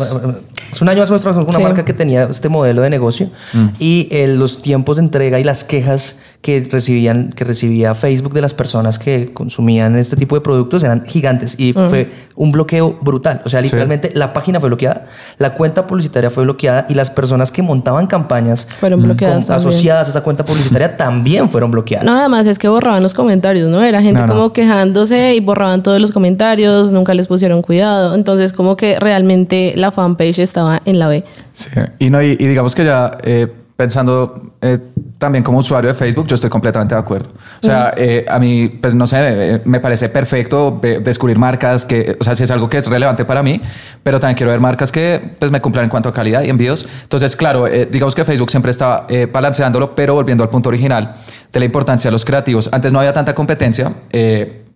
Hace 0.74 0.84
un 0.84 0.90
año 0.90 1.02
más 1.02 1.10
o 1.10 1.14
menos 1.14 1.22
trabajamos 1.22 1.46
con 1.46 1.62
una 1.62 1.70
marca 1.70 1.86
que 1.86 1.94
tenía 1.94 2.24
este 2.24 2.50
modelo 2.50 2.82
de 2.82 2.90
negocio 2.90 3.30
mm. 3.54 3.68
y 3.78 4.08
eh, 4.10 4.28
los 4.28 4.60
tiempos 4.64 4.96
de 4.96 5.04
entrega 5.04 5.40
y 5.40 5.44
las 5.44 5.64
quejas 5.64 6.16
que 6.44 6.68
recibían 6.70 7.32
que 7.32 7.46
recibía 7.46 7.96
Facebook 7.96 8.34
de 8.34 8.42
las 8.42 8.54
personas 8.54 9.00
que 9.00 9.32
consumían 9.34 9.96
este 9.96 10.18
tipo 10.18 10.36
de 10.36 10.42
productos 10.42 10.84
eran 10.84 11.06
gigantes 11.06 11.56
y 11.58 11.72
fue 11.72 12.12
un 12.36 12.52
bloqueo 12.52 12.98
brutal. 13.02 13.42
O 13.46 13.50
sea, 13.50 13.62
literalmente 13.62 14.12
la 14.14 14.34
página 14.34 14.60
fue 14.60 14.68
bloqueada, 14.68 15.06
la 15.38 15.54
cuenta 15.54 15.88
publicitaria 15.88 16.30
fue 16.30 16.44
bloqueada 16.44 16.86
y 16.90 16.96
las 16.96 17.10
personas 17.12 17.50
que 17.50 17.62
montaban 17.62 18.08
campañas 18.08 18.68
fueron 18.80 19.02
bloqueadas 19.02 19.50
asociadas 19.50 20.08
a 20.08 20.10
esa 20.10 20.22
cuenta 20.22 20.44
publicitaria 20.44 20.98
también 20.98 21.48
fueron 21.48 21.72
bloqueadas. 21.72 22.06
No, 22.06 22.14
además 22.14 22.46
es 22.46 22.60
que 22.60 22.68
borraban 22.68 23.02
los 23.02 23.14
comentarios, 23.14 23.70
¿no? 23.70 23.82
Era 23.82 24.02
gente 24.02 24.24
como 24.28 24.52
quejándose 24.52 25.36
y 25.36 25.40
borraban 25.40 25.82
todos 25.82 26.02
los 26.02 26.12
comentarios, 26.12 26.92
nunca 26.92 27.14
les 27.14 27.28
pusieron 27.28 27.62
cuidado. 27.62 28.16
Entonces, 28.16 28.52
como 28.52 28.76
que 28.76 29.00
realmente 29.00 29.74
la 29.78 29.92
fanpage 29.92 30.40
estaba 30.40 30.63
en 30.86 31.00
la 31.00 31.08
B. 31.08 31.24
Sí, 31.54 31.70
y, 32.00 32.10
no, 32.10 32.22
y, 32.22 32.36
digamos 32.36 32.76
que 32.76 32.86
ya 32.86 33.18
eh, 33.24 33.48
pensando 33.76 34.54
eh, 34.62 34.78
también 35.18 35.44
como 35.44 35.58
usuario 35.58 35.90
de 35.90 35.94
Facebook, 35.94 36.28
yo 36.28 36.36
estoy 36.36 36.50
completamente 36.50 36.96
de 36.96 37.02
acuerdo. 37.02 37.32
O 37.62 37.66
sea, 37.66 37.94
eh, 37.98 38.24
a 38.28 38.38
mí, 38.40 38.70
pues 38.70 38.94
no 38.94 39.08
sé, 39.08 39.18
eh, 39.20 39.62
me 39.66 39.80
parece 39.80 40.10
perfecto 40.10 40.80
descubrir 41.02 41.38
marcas 41.38 41.86
que, 41.86 42.16
o 42.20 42.24
sea, 42.24 42.36
si 42.36 42.44
es 42.44 42.52
algo 42.52 42.70
que 42.70 42.78
es 42.78 42.88
relevante 42.88 43.26
para 43.26 43.42
mí, 43.42 43.62
pero 44.04 44.20
también 44.20 44.38
quiero 44.38 44.52
ver 44.52 44.60
marcas 44.60 44.92
que 44.92 45.36
pues 45.40 45.52
me 45.52 45.60
cumplan 45.60 45.86
en 45.86 45.90
cuanto 45.90 46.10
a 46.10 46.14
calidad 46.14 46.44
y 46.44 46.50
envíos. 46.50 46.86
Entonces, 47.04 47.36
claro, 47.36 47.66
digamos 47.66 48.16
que 48.16 48.24
Facebook 48.24 48.52
siempre 48.52 48.72
estaba 48.72 49.08
balanceándolo, 49.32 49.96
pero 49.96 50.14
volviendo 50.14 50.44
al 50.44 50.50
punto 50.50 50.70
original 50.70 51.16
de 51.52 51.60
la 51.60 51.66
importancia 51.66 52.10
de 52.10 52.14
los 52.14 52.26
creativos. 52.26 52.70
Antes 52.72 52.94
no 52.94 53.00
había 53.00 53.14
tanta 53.14 53.34
competencia 53.34 53.92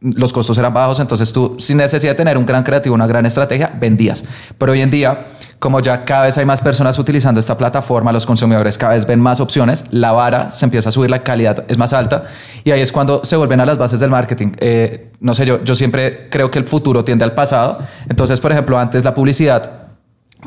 los 0.01 0.31
costos 0.31 0.57
eran 0.57 0.73
bajos, 0.73 0.99
entonces 0.99 1.31
tú 1.31 1.55
sin 1.59 1.77
necesidad 1.77 2.11
de 2.11 2.17
tener 2.17 2.37
un 2.37 2.45
gran 2.45 2.63
creativo, 2.63 2.93
una 2.93 3.07
gran 3.07 3.25
estrategia, 3.25 3.71
vendías. 3.79 4.23
Pero 4.57 4.71
hoy 4.71 4.81
en 4.81 4.91
día 4.91 5.25
como 5.59 5.79
ya 5.79 6.05
cada 6.05 6.23
vez 6.23 6.37
hay 6.37 6.45
más 6.45 6.61
personas 6.61 6.99
utilizando 6.99 7.39
esta 7.39 7.57
plataforma, 7.57 8.11
los 8.11 8.25
consumidores 8.25 8.77
cada 8.77 8.93
vez 8.93 9.07
ven 9.07 9.19
más 9.19 9.39
opciones, 9.39 9.85
la 9.91 10.11
vara 10.11 10.51
se 10.51 10.65
empieza 10.65 10.89
a 10.89 10.91
subir, 10.91 11.09
la 11.09 11.23
calidad 11.23 11.65
es 11.67 11.77
más 11.77 11.93
alta 11.93 12.23
y 12.63 12.71
ahí 12.71 12.81
es 12.81 12.91
cuando 12.91 13.25
se 13.25 13.35
vuelven 13.35 13.59
a 13.59 13.65
las 13.65 13.77
bases 13.77 13.99
del 13.99 14.11
marketing. 14.11 14.51
Eh, 14.59 15.11
no 15.19 15.33
sé, 15.33 15.45
yo, 15.45 15.63
yo 15.63 15.73
siempre 15.73 16.29
creo 16.29 16.51
que 16.51 16.59
el 16.59 16.67
futuro 16.67 17.03
tiende 17.03 17.23
al 17.23 17.33
pasado. 17.33 17.79
Entonces, 18.07 18.39
por 18.39 18.51
ejemplo, 18.51 18.77
antes 18.77 19.03
la 19.03 19.15
publicidad 19.15 19.86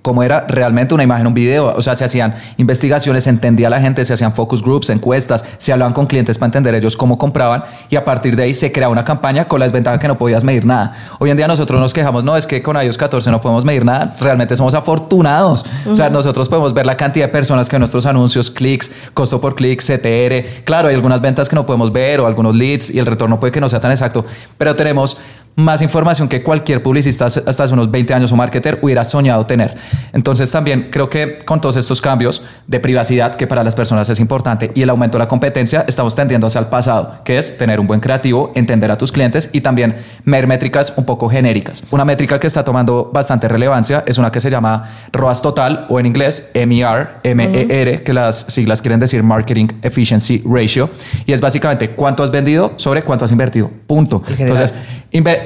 cómo 0.03 0.23
era 0.23 0.47
realmente 0.49 0.95
una 0.95 1.03
imagen, 1.03 1.27
un 1.27 1.35
video. 1.35 1.75
O 1.75 1.83
sea, 1.83 1.95
se 1.95 2.05
hacían 2.05 2.35
investigaciones, 2.57 3.25
se 3.25 3.31
entendía 3.31 3.69
la 3.69 3.81
gente, 3.81 4.05
se 4.05 4.13
hacían 4.13 4.35
focus 4.35 4.63
groups, 4.63 4.91
encuestas, 4.91 5.45
se 5.59 5.73
hablaban 5.73 5.93
con 5.93 6.07
clientes 6.07 6.39
para 6.39 6.49
entender 6.49 6.75
ellos 6.75 6.97
cómo 6.97 7.19
compraban 7.19 7.65
y 7.89 7.97
a 7.97 8.05
partir 8.05 8.37
de 8.37 8.45
ahí 8.45 8.55
se 8.55 8.73
creaba 8.73 8.93
una 8.93 9.05
campaña 9.05 9.47
con 9.47 9.61
la 9.61 9.67
desventaja 9.67 9.99
que 9.99 10.09
no 10.09 10.17
podías 10.17 10.45
medir 10.45 10.65
nada. 10.65 10.93
Hoy 11.19 11.31
en 11.31 11.37
día 11.37 11.47
nosotros 11.49 11.81
nos 11.81 11.93
quejamos, 11.93 12.25
no, 12.25 12.37
es 12.37 12.47
que 12.47 12.63
con 12.63 12.81
iOS 12.81 12.97
14 12.97 13.31
no 13.31 13.41
podemos 13.41 13.65
medir 13.65 13.85
nada. 13.85 14.17
Realmente 14.21 14.57
somos 14.57 14.75
afortunados. 14.75 15.65
O 15.87 15.95
sea, 15.95 16.09
nosotros 16.09 16.49
podemos 16.49 16.73
ver 16.73 16.87
la 16.87 16.97
cantidad 16.97 17.27
de 17.27 17.33
personas 17.33 17.69
que 17.69 17.79
nuestros 17.79 18.07
anuncios, 18.07 18.51
clics, 18.51 18.91
costo 19.15 19.41
por 19.41 19.55
clic, 19.55 19.83
CTR. 19.83 20.65
Claro, 20.65 20.89
hay 20.89 20.95
algunas 20.95 21.21
ventas 21.21 21.49
que 21.49 21.57
no 21.57 21.67
podemos 21.67 21.93
ver 21.93 22.21
o 22.21 22.27
algunos 22.27 22.55
leads 22.55 22.91
y 22.91 22.99
el 22.99 23.07
retorno 23.07 23.41
puede 23.41 23.53
que 23.53 23.61
no 23.61 23.69
sea 23.69 23.81
tan 23.81 23.91
exacto, 23.91 24.25
pero 24.57 24.77
tenemos 24.77 25.19
más 25.57 25.83
información 25.83 26.29
que 26.29 26.43
cualquier 26.43 26.83
publicista 26.83 27.27
hasta 27.27 27.65
hace 27.65 27.75
unos 27.75 27.91
20 27.91 28.15
años 28.15 28.33
o 28.33 28.37
marketer 28.37 28.79
hubiera 28.83 29.05
soñado 29.05 29.45
tener. 29.47 29.77
Entonces 30.13 30.51
también 30.51 30.89
creo 30.91 31.11
que 31.11 31.39
con 31.45 31.61
todos 31.61 31.77
estos 31.77 32.01
cambios 32.01 32.43
de 32.67 32.81
privacidad 32.81 33.35
que 33.35 33.47
para 33.47 33.63
las 33.63 33.75
personas 33.75 34.09
es 34.09 34.21
importante 34.21 34.71
y 34.75 34.83
el 34.83 34.91
aumento 34.91 35.19
de 35.19 35.25
la 35.25 35.29
competencia, 35.29 35.85
estamos 35.87 36.15
tendiendo 36.15 36.47
hacia 36.47 36.61
el 36.61 36.67
pasado, 36.67 37.21
que 37.25 37.39
es 37.39 37.57
tener 37.59 37.81
un 37.81 37.87
buen 37.87 38.01
creativo, 38.01 38.53
entender 38.55 38.91
a 38.91 38.99
tus 38.99 39.13
clientes 39.13 39.51
y 39.53 39.61
también 39.61 39.97
ver 40.25 40.47
métricas 40.47 40.95
un 40.97 41.05
poco 41.05 41.29
genéricas. 41.29 41.83
Una 41.91 42.05
métrica 42.05 42.39
que 42.39 42.47
está 42.47 42.65
tomando 42.65 43.11
bastante 43.13 43.49
relevancia 43.49 44.05
es 44.07 44.19
una 44.19 44.31
que 44.33 44.41
se 44.41 44.51
llama 44.51 44.89
ROAS 45.13 45.43
total 45.43 45.87
o 45.89 46.01
en 46.01 46.07
inglés 46.07 46.51
MER, 46.55 47.21
M-E-R, 47.23 48.03
que 48.03 48.13
las 48.13 48.41
siglas 48.49 48.81
quieren 48.81 49.01
decir 49.01 49.23
Marketing 49.23 49.67
Efficiency 49.83 50.43
Ratio 50.47 50.91
y 51.27 51.33
es 51.33 51.41
básicamente 51.41 51.91
cuánto 51.91 52.23
has 52.23 52.31
vendido 52.31 52.73
sobre 52.77 53.03
cuánto 53.03 53.25
has 53.25 53.33
invertido. 53.33 53.71
Punto. 53.87 54.23
Entonces, 54.39 54.75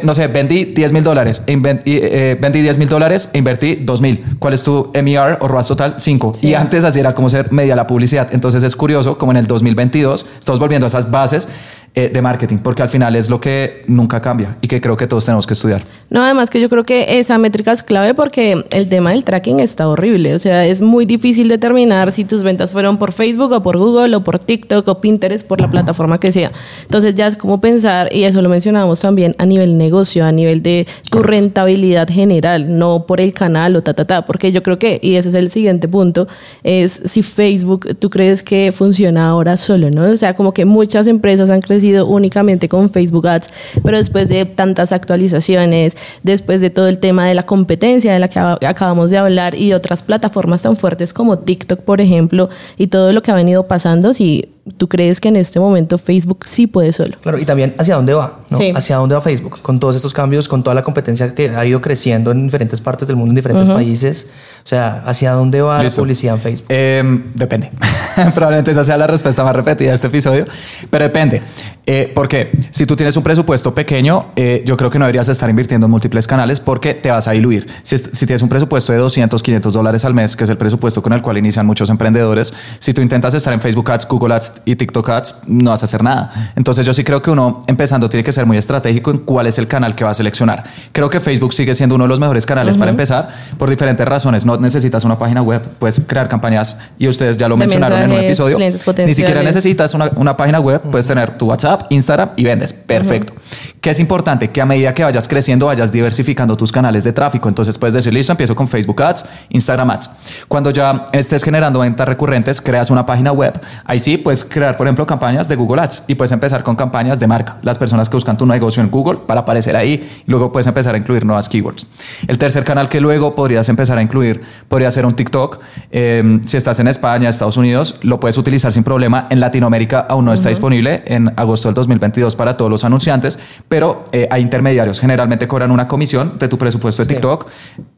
no 0.02 0.14
sé, 0.14 0.26
vendí 0.26 0.64
10 0.66 0.92
mil 0.92 1.02
dólares, 1.04 1.42
e 1.46 1.52
eh, 1.86 2.38
vendí 2.40 2.62
10 2.62 2.78
mil 2.78 2.88
dólares 2.88 3.30
e 3.32 3.38
invertí 3.38 3.76
2 3.76 4.00
mil. 4.00 4.24
¿Cuál 4.38 4.54
es 4.54 4.62
tu 4.62 4.90
MER 4.94 5.38
o 5.40 5.48
ROAS 5.48 5.68
total? 5.68 5.96
5. 5.98 6.32
Y 6.42 6.54
antes 6.54 6.84
así 6.84 7.00
era 7.00 7.14
como 7.14 7.30
ser 7.30 7.52
media 7.52 7.76
la 7.76 7.86
publicidad. 7.86 8.28
Entonces 8.32 8.62
es 8.62 8.76
curioso 8.76 9.18
como 9.18 9.32
en 9.32 9.38
el 9.38 9.46
2022 9.46 10.26
estamos 10.38 10.58
volviendo 10.58 10.86
a 10.86 10.88
esas 10.88 11.10
bases 11.10 11.48
eh, 11.96 12.10
de 12.12 12.20
marketing, 12.20 12.56
porque 12.56 12.82
al 12.82 12.88
final 12.88 13.14
es 13.14 13.30
lo 13.30 13.40
que 13.40 13.84
nunca 13.86 14.20
cambia 14.20 14.56
y 14.60 14.66
que 14.66 14.80
creo 14.80 14.96
que 14.96 15.06
todos 15.06 15.26
tenemos 15.26 15.46
que 15.46 15.54
estudiar. 15.54 15.84
No, 16.10 16.24
además 16.24 16.50
que 16.50 16.60
yo 16.60 16.68
creo 16.68 16.82
que 16.82 17.20
esa 17.20 17.38
métrica 17.38 17.70
es 17.70 17.84
clave 17.84 18.14
porque 18.14 18.64
el 18.70 18.88
tema 18.88 19.12
del 19.12 19.22
tracking 19.22 19.60
está 19.60 19.86
horrible, 19.88 20.34
o 20.34 20.40
sea, 20.40 20.66
es 20.66 20.82
muy 20.82 21.06
difícil 21.06 21.46
determinar 21.46 22.10
si 22.10 22.24
tus 22.24 22.42
ventas 22.42 22.72
fueron 22.72 22.98
por 22.98 23.12
Facebook 23.12 23.52
o 23.52 23.62
por 23.62 23.78
Google 23.78 24.16
o 24.16 24.24
por 24.24 24.40
TikTok 24.40 24.88
o 24.88 25.00
Pinterest, 25.00 25.46
por 25.46 25.60
la 25.60 25.70
plataforma 25.70 26.18
que 26.18 26.32
sea. 26.32 26.50
Entonces 26.82 27.14
ya 27.14 27.28
es 27.28 27.36
como 27.36 27.60
pensar, 27.60 28.12
y 28.12 28.24
eso 28.24 28.42
lo 28.42 28.48
mencionamos 28.48 28.98
también 28.98 29.36
a 29.38 29.46
nivel 29.46 29.78
negocio, 29.78 30.24
a 30.24 30.32
nivel 30.32 30.64
de 30.64 30.88
tu 31.10 31.22
rentabilidad 31.22 32.08
general, 32.08 32.76
no 32.76 33.06
por 33.06 33.20
el 33.20 33.32
canal 33.32 33.76
o 33.76 33.84
ta, 33.84 33.94
ta, 33.94 34.04
ta, 34.04 34.26
porque 34.26 34.50
yo 34.50 34.64
creo 34.64 34.80
que, 34.80 34.98
y 35.00 35.14
ese 35.14 35.28
es 35.28 35.36
el 35.36 35.48
siguiente 35.48 35.86
punto, 35.86 36.26
es 36.64 37.02
si 37.04 37.22
Facebook, 37.22 37.94
tú 38.00 38.10
crees 38.10 38.42
que 38.42 38.72
funciona 38.72 39.28
ahora 39.28 39.56
solo, 39.56 39.92
¿no? 39.92 40.10
O 40.10 40.16
sea, 40.16 40.34
como 40.34 40.52
que 40.52 40.64
muchas 40.64 41.06
empresas 41.06 41.50
han 41.50 41.60
crecido 41.60 41.83
únicamente 42.06 42.68
con 42.68 42.90
Facebook 42.90 43.26
Ads, 43.26 43.52
pero 43.82 43.96
después 43.96 44.28
de 44.28 44.44
tantas 44.44 44.92
actualizaciones, 44.92 45.96
después 46.22 46.60
de 46.60 46.70
todo 46.70 46.88
el 46.88 46.98
tema 46.98 47.26
de 47.26 47.34
la 47.34 47.44
competencia 47.44 48.12
de 48.12 48.18
la 48.18 48.28
que 48.28 48.38
acabamos 48.38 49.10
de 49.10 49.18
hablar 49.18 49.54
y 49.54 49.68
de 49.68 49.74
otras 49.74 50.02
plataformas 50.02 50.62
tan 50.62 50.76
fuertes 50.76 51.12
como 51.12 51.38
TikTok, 51.38 51.80
por 51.80 52.00
ejemplo, 52.00 52.48
y 52.76 52.88
todo 52.88 53.12
lo 53.12 53.22
que 53.22 53.30
ha 53.30 53.34
venido 53.34 53.66
pasando, 53.68 54.14
si 54.14 54.53
tú 54.76 54.88
crees 54.88 55.20
que 55.20 55.28
en 55.28 55.36
este 55.36 55.60
momento 55.60 55.98
Facebook 55.98 56.46
sí 56.46 56.66
puede 56.66 56.92
solo. 56.92 57.16
Claro, 57.22 57.38
y 57.38 57.44
también 57.44 57.74
hacia 57.78 57.96
dónde 57.96 58.14
va, 58.14 58.40
¿no? 58.48 58.58
Hacia 58.74 58.96
dónde 58.96 59.14
va 59.14 59.20
Facebook, 59.20 59.60
con 59.60 59.78
todos 59.78 59.94
estos 59.94 60.14
cambios, 60.14 60.48
con 60.48 60.62
toda 60.62 60.74
la 60.74 60.82
competencia 60.82 61.34
que 61.34 61.50
ha 61.50 61.64
ido 61.66 61.80
creciendo 61.80 62.30
en 62.30 62.44
diferentes 62.44 62.80
partes 62.80 63.06
del 63.06 63.16
mundo, 63.16 63.32
en 63.32 63.36
diferentes 63.36 63.68
países. 63.68 64.26
O 64.64 64.68
sea, 64.68 65.02
¿hacia 65.04 65.32
dónde 65.32 65.60
va 65.60 65.82
la 65.82 65.90
publicidad 65.90 66.36
en 66.36 66.40
Facebook? 66.40 66.66
Em, 66.70 67.32
depende. 67.34 67.70
Probablemente 68.34 68.70
esa 68.70 68.84
sea 68.84 68.96
la 68.96 69.06
respuesta 69.06 69.44
más 69.44 69.54
repetida 69.54 69.90
de 69.90 69.94
este 69.96 70.06
episodio, 70.06 70.46
pero 70.88 71.04
depende. 71.04 71.42
Eh, 71.86 72.10
porque 72.14 72.50
si 72.70 72.86
tú 72.86 72.96
tienes 72.96 73.14
un 73.18 73.22
presupuesto 73.22 73.74
pequeño, 73.74 74.28
eh, 74.36 74.62
yo 74.64 74.78
creo 74.78 74.88
que 74.88 74.98
no 74.98 75.04
deberías 75.04 75.28
estar 75.28 75.50
invirtiendo 75.50 75.84
en 75.84 75.90
múltiples 75.90 76.26
canales 76.26 76.60
porque 76.60 76.94
te 76.94 77.10
vas 77.10 77.28
a 77.28 77.32
diluir. 77.32 77.66
Si, 77.82 77.98
si 77.98 78.24
tienes 78.24 78.40
un 78.40 78.48
presupuesto 78.48 78.94
de 78.94 78.98
200, 78.98 79.42
500 79.42 79.74
dólares 79.74 80.04
al 80.06 80.14
mes, 80.14 80.34
que 80.34 80.44
es 80.44 80.50
el 80.50 80.56
presupuesto 80.56 81.02
con 81.02 81.12
el 81.12 81.20
cual 81.20 81.36
inician 81.36 81.66
muchos 81.66 81.90
emprendedores, 81.90 82.54
si 82.78 82.94
tú 82.94 83.02
intentas 83.02 83.34
estar 83.34 83.52
en 83.52 83.60
Facebook 83.60 83.90
Ads, 83.90 84.08
Google 84.08 84.34
Ads 84.34 84.53
y 84.64 84.76
TikTok 84.76 85.08
Ads, 85.08 85.34
no 85.46 85.70
vas 85.70 85.82
a 85.82 85.86
hacer 85.86 86.02
nada. 86.02 86.52
Entonces 86.56 86.84
yo 86.86 86.94
sí 86.94 87.04
creo 87.04 87.22
que 87.22 87.30
uno 87.30 87.64
empezando 87.66 88.08
tiene 88.08 88.24
que 88.24 88.32
ser 88.32 88.46
muy 88.46 88.56
estratégico 88.56 89.10
en 89.10 89.18
cuál 89.18 89.46
es 89.46 89.58
el 89.58 89.66
canal 89.66 89.94
que 89.94 90.04
va 90.04 90.10
a 90.10 90.14
seleccionar. 90.14 90.64
Creo 90.92 91.10
que 91.10 91.20
Facebook 91.20 91.52
sigue 91.52 91.74
siendo 91.74 91.94
uno 91.94 92.04
de 92.04 92.08
los 92.08 92.20
mejores 92.20 92.46
canales 92.46 92.76
para 92.76 92.90
empezar 92.90 93.30
por 93.58 93.70
diferentes 93.70 94.06
razones. 94.06 94.44
No 94.44 94.56
necesitas 94.56 95.04
una 95.04 95.18
página 95.18 95.42
web, 95.42 95.62
puedes 95.78 96.00
crear 96.00 96.28
campañas 96.28 96.76
y 96.98 97.08
ustedes 97.08 97.36
ya 97.36 97.48
lo 97.48 97.56
mencionaron 97.56 98.02
en 98.02 98.12
un 98.12 98.18
episodio. 98.18 98.58
Ni 98.58 99.14
siquiera 99.14 99.42
necesitas 99.42 99.94
una, 99.94 100.10
una 100.16 100.36
página 100.36 100.60
web, 100.60 100.82
puedes 100.82 101.06
tener 101.06 101.36
tu 101.38 101.46
WhatsApp 101.46 101.90
Instagram 101.90 102.30
y 102.36 102.44
vendes. 102.44 102.72
Perfecto. 102.72 103.34
¿Qué 103.80 103.90
es 103.90 104.00
importante? 104.00 104.48
Que 104.50 104.60
a 104.60 104.66
medida 104.66 104.94
que 104.94 105.04
vayas 105.04 105.28
creciendo, 105.28 105.66
vayas 105.66 105.92
diversificando 105.92 106.56
tus 106.56 106.72
canales 106.72 107.04
de 107.04 107.12
tráfico. 107.12 107.48
Entonces 107.48 107.76
puedes 107.76 107.92
decir, 107.92 108.14
listo, 108.14 108.32
empiezo 108.32 108.54
con 108.56 108.66
Facebook 108.66 109.02
Ads, 109.02 109.26
Instagram 109.50 109.90
Ads. 109.90 110.10
Cuando 110.48 110.70
ya 110.70 111.04
estés 111.12 111.42
generando 111.42 111.80
ventas 111.80 112.08
recurrentes, 112.08 112.60
creas 112.60 112.90
una 112.90 113.04
página 113.04 113.32
web. 113.32 113.60
Ahí 113.84 113.98
sí 113.98 114.16
puedes 114.44 114.52
crear, 114.52 114.76
por 114.76 114.86
ejemplo, 114.86 115.06
campañas 115.06 115.48
de 115.48 115.56
Google 115.56 115.82
Ads 115.82 116.04
y 116.06 116.14
puedes 116.14 116.32
empezar 116.32 116.62
con 116.62 116.76
campañas 116.76 117.18
de 117.18 117.26
marca. 117.26 117.56
Las 117.62 117.78
personas 117.78 118.08
que 118.08 118.16
buscan 118.16 118.36
tu 118.36 118.46
negocio 118.46 118.82
en 118.82 118.90
Google 118.90 119.20
para 119.26 119.40
aparecer 119.40 119.76
ahí 119.76 120.22
y 120.26 120.30
luego 120.30 120.52
puedes 120.52 120.66
empezar 120.66 120.94
a 120.94 120.98
incluir 120.98 121.24
nuevas 121.24 121.48
keywords. 121.48 121.86
El 122.26 122.38
tercer 122.38 122.64
canal 122.64 122.88
que 122.88 123.00
luego 123.00 123.34
podrías 123.34 123.68
empezar 123.68 123.98
a 123.98 124.02
incluir 124.02 124.42
podría 124.68 124.90
ser 124.90 125.06
un 125.06 125.14
TikTok. 125.14 125.60
Em, 125.90 126.42
si 126.44 126.56
estás 126.56 126.78
en 126.80 126.88
España, 126.88 127.28
Estados 127.28 127.56
Unidos, 127.56 127.96
lo 128.02 128.20
puedes 128.20 128.38
utilizar 128.38 128.72
sin 128.72 128.84
problema. 128.84 129.26
En 129.30 129.40
Latinoamérica 129.40 130.00
aún 130.00 130.24
no 130.24 130.32
está 130.32 130.48
disponible. 130.48 131.02
En 131.06 131.32
agosto 131.36 131.68
del 131.68 131.74
2022 131.74 132.36
para 132.36 132.56
todos 132.56 132.70
los 132.70 132.84
anunciantes, 132.84 133.38
pero 133.68 134.04
eh, 134.12 134.28
hay 134.30 134.42
intermediarios. 134.42 135.00
Generalmente 135.00 135.48
cobran 135.48 135.70
una 135.70 135.88
comisión 135.88 136.38
de 136.38 136.48
tu 136.48 136.58
presupuesto 136.58 137.04
de 137.04 137.14
TikTok. 137.14 137.46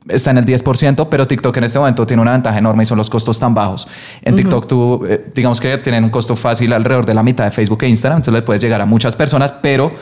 Está 0.09 0.31
en 0.31 0.39
el 0.39 0.47
10%, 0.47 1.09
pero 1.11 1.27
TikTok 1.27 1.57
en 1.57 1.65
este 1.65 1.79
momento 1.79 2.07
tiene 2.07 2.23
una 2.23 2.33
ventaja 2.33 2.59
enorme 2.59 2.85
y 2.85 2.87
son 2.87 2.99
los 2.99 3.11
costos 3.11 3.39
tan 3.39 3.55
bajos. 3.55 3.89
En 4.23 4.37
TikTok 4.37 4.67
tú, 4.69 5.05
eh, 5.09 5.33
digamos 5.35 5.61
que 5.61 5.79
tienen 5.79 6.05
un 6.05 6.11
costo 6.11 6.36
fácil 6.37 6.73
alrededor 6.73 7.07
de 7.07 7.15
la 7.15 7.23
mitad 7.23 7.45
de 7.45 7.51
Facebook 7.51 7.83
e 7.83 7.89
Instagram, 7.89 8.19
entonces 8.19 8.41
le 8.41 8.43
puedes 8.43 8.63
llegar 8.63 8.81
a 8.81 8.87
muchas 8.87 9.17
personas, 9.17 9.53
pero 9.53 9.93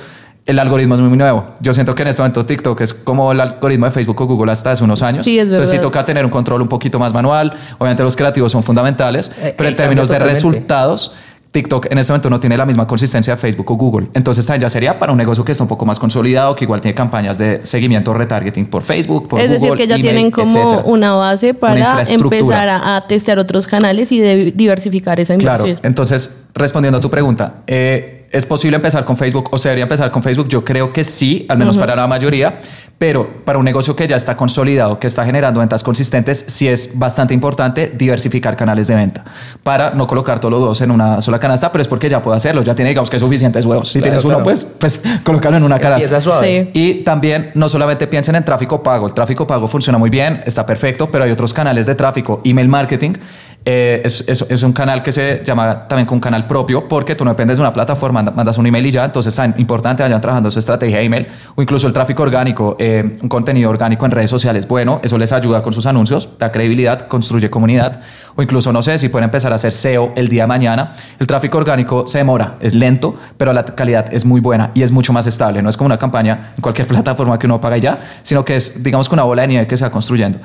el 0.47 0.59
algoritmo 0.59 0.95
es 0.95 1.01
muy 1.01 1.17
nuevo. 1.17 1.55
Yo 1.61 1.73
siento 1.73 1.95
que 1.95 2.03
en 2.03 2.09
este 2.09 2.21
momento 2.23 2.45
TikTok 2.45 2.81
es 2.83 2.93
como 2.93 3.33
el 3.33 3.41
algoritmo 3.41 3.87
de 3.87 3.93
Facebook 3.93 4.21
o 4.21 4.27
Google 4.27 4.53
hasta 4.53 4.73
hace 4.73 4.85
unos 4.85 5.03
años. 5.03 5.25
Sí, 5.25 5.39
es 5.39 5.47
Entonces 5.47 5.71
sí 5.71 5.79
toca 5.79 6.05
tener 6.05 6.25
un 6.25 6.31
control 6.31 6.61
un 6.61 6.69
poquito 6.69 6.99
más 6.99 7.15
manual. 7.15 7.53
Obviamente 7.79 8.03
los 8.03 8.15
creativos 8.15 8.53
son 8.53 8.63
fundamentales, 8.63 9.31
eh, 9.41 9.55
pero 9.57 9.71
en 9.71 9.77
términos 9.77 10.09
de 10.09 10.19
resultados 10.19 11.15
TikTok 11.55 11.87
en 11.89 11.99
este 11.99 12.13
momento 12.13 12.31
no 12.31 12.41
tiene 12.41 12.57
la 12.57 12.67
misma 12.67 12.85
consistencia 12.85 13.35
de 13.35 13.41
Facebook 13.41 13.71
o 13.71 13.75
Google. 13.77 14.09
Entonces 14.13 14.45
ya 14.59 14.69
sería 14.69 14.99
para 14.99 15.13
un 15.13 15.19
negocio 15.19 15.45
que 15.45 15.53
está 15.53 15.63
un 15.63 15.69
poco 15.69 15.87
más 15.87 16.01
consolidado, 16.01 16.57
que 16.57 16.65
igual 16.65 16.81
tiene 16.81 16.97
campañas 16.97 17.39
de 17.39 17.61
seguimiento 17.65 18.13
retargeting 18.13 18.67
por 18.67 18.83
Facebook, 18.83 19.29
por 19.29 19.39
es 19.39 19.47
Google. 19.47 19.55
Es 19.55 19.63
decir, 19.63 19.77
que 19.77 19.87
ya 19.87 19.97
tienen 19.97 20.33
como 20.33 20.81
una 20.81 21.13
base 21.13 21.55
para 21.55 22.03
empezar 22.09 22.69
a, 22.69 23.05
testear 23.07 23.39
otros 23.39 23.69
canales 23.69 24.11
y 24.11 24.19
de 24.19 24.51
diversificar 24.51 25.21
esa 25.21 25.35
inversión. 25.35 25.75
Claro, 25.75 25.81
entonces 25.85 26.47
respondiendo 26.55 26.99
a 26.99 27.01
tu 27.01 27.09
pregunta, 27.09 27.63
eh, 27.69 28.27
¿es 28.33 28.45
posible 28.47 28.75
empezar 28.75 29.05
con 29.05 29.17
Facebook 29.17 29.51
o 29.53 29.59
se 29.59 29.69
debería 29.69 29.85
empezar 29.85 30.11
con 30.11 30.25
Facebook? 30.25 30.49
Yo 30.49 30.65
creo 30.65 30.93
que 30.93 31.05
sí, 31.05 31.47
al 31.49 31.59
menos 31.59 31.79
para 31.79 31.95
la 31.95 32.09
mayoría. 32.09 32.59
Pero 32.99 33.45
para 33.45 33.59
un 33.59 33.65
negocio 33.65 33.97
que 33.97 34.07
ya 34.07 34.17
está 34.17 34.37
consolidado, 34.37 34.99
que 34.99 35.09
está 35.09 35.25
generando 35.25 35.61
ventas 35.61 35.83
consistentes, 35.83 36.45
sí 36.49 36.69
es 36.69 36.97
bastante 36.99 37.35
importante 37.35 37.93
diversificar 37.95 38.57
canales 38.57 38.87
de 38.87 38.95
venta 38.95 39.25
para 39.63 39.91
no 39.91 40.07
colocar 40.07 40.39
todos 40.39 40.53
los 40.53 40.61
huevos 40.61 40.81
en 40.81 40.91
una 40.91 41.21
sola 41.21 41.39
canasta, 41.39 41.73
pero 41.73 41.83
es 41.83 41.89
porque 41.89 42.09
ya 42.09 42.23
puede 42.23 42.37
hacerlo, 42.37 42.63
ya 42.63 42.75
tiene, 42.75 42.91
digamos 42.91 43.11
que 43.11 43.19
suficientes 43.19 43.67
huevos. 43.67 43.89
Si 43.89 44.01
tienes 44.01 44.25
uno, 44.25 44.43
pues, 44.43 44.65
pues 44.65 45.01
colocarlo 45.25 45.59
en 45.59 45.65
una 45.65 45.79
canasta. 45.79 46.21
Suave. 46.21 46.71
Y 46.73 47.03
también 47.03 47.51
no 47.55 47.69
solamente 47.69 48.07
piensen 48.07 48.37
en 48.37 48.45
tráfico 48.45 48.83
pago, 48.83 49.07
el 49.07 49.15
tráfico 49.15 49.47
pago 49.47 49.67
funciona 49.67 49.99
muy 49.99 50.11
bien, 50.11 50.43
está 50.47 50.65
perfecto, 50.65 51.11
pero 51.11 51.25
hay 51.25 51.31
otros 51.31 51.53
canales 51.53 51.87
de 51.87 51.95
tráfico, 51.95 52.41
email 52.45 52.69
marketing, 52.69 53.15
eh, 53.67 54.03
es, 54.05 54.23
es, 54.29 54.45
es, 54.51 54.63
un 54.63 54.75
canal 54.75 55.03
que 55.03 55.11
se 55.11 55.43
llama 55.43 55.89
también 55.89 56.05
con 56.05 56.21
canal 56.21 56.47
propio 56.47 56.87
porque 56.87 57.15
tú 57.15 57.25
no 57.25 57.31
dependes 57.31 57.57
de 57.57 57.63
una 57.63 57.73
plataforma, 57.73 58.23
mandas 58.23 58.59
un 58.59 58.67
email 58.67 58.85
y 58.85 58.91
ya, 58.91 59.07
entonces 59.07 59.39
es 59.39 59.59
importante 59.59 60.03
vayan 60.03 60.21
trabajando 60.21 60.51
su 60.51 60.59
estrategia 60.59 60.99
de 60.99 61.05
email 61.05 61.27
o 61.55 61.63
incluso 61.63 61.87
el 61.87 61.95
tráfico 61.95 62.23
orgánico, 62.23 62.77
eh, 62.79 63.17
un 63.23 63.29
contenido 63.31 63.71
orgánico 63.71 64.05
en 64.05 64.11
redes 64.11 64.29
sociales, 64.29 64.69
bueno, 64.69 65.01
eso 65.03 65.17
les 65.17 65.33
ayuda 65.33 65.63
con 65.63 65.73
sus 65.73 65.87
anuncios, 65.87 66.29
da 66.39 66.53
credibilidad, 66.53 67.09
construye 67.09 67.49
comunidad 67.49 68.01
o 68.37 68.43
incluso, 68.43 68.71
no 68.71 68.83
sé, 68.83 68.99
si 68.99 69.09
pueden 69.09 69.25
empezar 69.25 69.51
a 69.53 69.55
hacer 69.55 69.73
SEO 69.73 70.13
el 70.17 70.29
día 70.29 70.43
de 70.43 70.49
mañana. 70.49 70.93
El 71.19 71.27
tráfico 71.27 71.57
orgánico 71.57 72.07
se 72.07 72.19
demora, 72.19 72.57
es 72.61 72.75
lento, 72.75 73.17
pero 73.39 73.53
la 73.55 73.65
calidad 73.65 74.13
es 74.13 74.27
muy 74.27 74.41
buena 74.41 74.73
y 74.75 74.83
es 74.83 74.93
mucho 74.93 75.15
más 75.15 75.27
estable, 75.27 75.63
no 75.63 75.71
es 75.71 75.77
como 75.79 75.87
una 75.87 75.99
campaña 75.99 76.53
en 76.55 76.61
cualquier 76.61 76.87
plataforma 76.89 77.39
que 77.39 77.47
uno 77.47 77.63
paga 77.63 77.79
ya, 77.79 78.01
sino 78.23 78.45
que 78.45 78.57
es, 78.57 78.83
digamos, 78.83 79.09
con 79.09 79.19
una 79.19 79.25
bola 79.25 79.43
de 79.43 79.49
nieve 79.49 79.67
que 79.67 79.79
se 79.79 79.85
va 79.85 79.91
construyendo. 79.91 80.39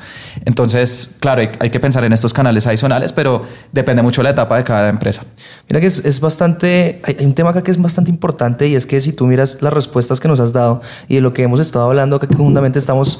Entonces, 0.46 1.18
claro, 1.20 1.42
hay, 1.42 1.50
hay 1.60 1.70
que 1.70 1.82
pensar 1.82 2.06
en 2.06 2.14
estos 2.14 2.32
canales 2.32 2.66
adicionales 2.66 3.09
pero 3.14 3.44
depende 3.72 4.02
mucho 4.02 4.22
de 4.22 4.24
la 4.24 4.30
etapa 4.32 4.58
de 4.58 4.64
cada 4.64 4.90
empresa. 4.90 5.24
Mira 5.68 5.80
que 5.80 5.88
es, 5.88 6.04
es, 6.06 6.20
bastante, 6.20 7.02
hay 7.04 7.18
un 7.26 7.34
tema 7.34 7.52
acá 7.52 7.64
que 7.64 7.72
es 7.72 7.82
bastante 7.82 8.10
importante 8.10 8.68
y 8.68 8.76
es 8.76 8.86
que 8.86 9.02
si 9.02 9.14
tú 9.14 9.28
miras 9.28 9.62
las 9.62 9.74
respuestas 9.74 10.20
que 10.20 10.28
nos 10.28 10.40
has 10.40 10.54
dado 10.54 10.82
y 11.08 11.16
de 11.16 11.22
lo 11.22 11.34
que 11.34 11.44
hemos 11.44 11.60
estado 11.60 11.86
hablando, 11.86 12.20
que 12.20 12.28
conjuntamente 12.28 12.80
estamos 12.80 13.20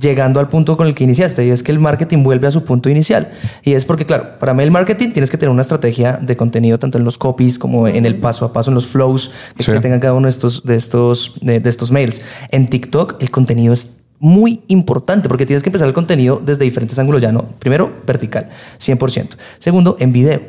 llegando 0.00 0.40
al 0.40 0.48
punto 0.48 0.76
con 0.76 0.86
el 0.86 0.94
que 0.94 1.04
iniciaste 1.04 1.46
y 1.46 1.50
es 1.50 1.62
que 1.62 1.72
el 1.72 1.78
marketing 1.78 2.22
vuelve 2.22 2.46
a 2.46 2.50
su 2.50 2.64
punto 2.64 2.88
inicial. 2.88 3.32
Y 3.62 3.72
es 3.72 3.84
porque 3.84 4.04
claro 4.04 4.38
para 4.38 4.54
mí 4.54 4.62
el 4.62 4.70
marketing 4.70 5.10
tienes 5.10 5.30
que 5.30 5.38
tener 5.38 5.50
una 5.50 5.62
estrategia 5.62 6.18
de 6.20 6.36
contenido 6.36 6.78
tanto 6.78 6.98
en 6.98 7.04
los 7.04 7.18
copies 7.18 7.58
como 7.58 7.88
en 7.88 8.06
el 8.06 8.16
paso 8.16 8.44
a 8.44 8.52
paso 8.52 8.70
en 8.70 8.74
los 8.74 8.86
flows 8.86 9.30
que, 9.56 9.80
tengan 9.80 10.00
cada 10.00 10.14
uno 10.14 10.26
de 10.26 10.30
estos 10.30 10.64
de 10.64 10.76
estos 10.76 11.34
de, 11.40 11.60
de 11.60 11.70
estos 11.70 11.90
mails. 11.92 12.22
En 12.50 12.68
TikTok 12.68 13.16
el 13.20 13.30
contenido 13.30 13.72
es 13.72 13.95
muy 14.18 14.62
importante 14.68 15.28
porque 15.28 15.46
tienes 15.46 15.62
que 15.62 15.68
empezar 15.68 15.88
el 15.88 15.94
contenido 15.94 16.40
desde 16.44 16.64
diferentes 16.64 16.98
ángulos 16.98 17.22
ya, 17.22 17.32
¿no? 17.32 17.44
Primero, 17.58 17.92
vertical, 18.06 18.48
100%. 18.78 19.30
Segundo, 19.58 19.96
en 20.00 20.12
video. 20.12 20.40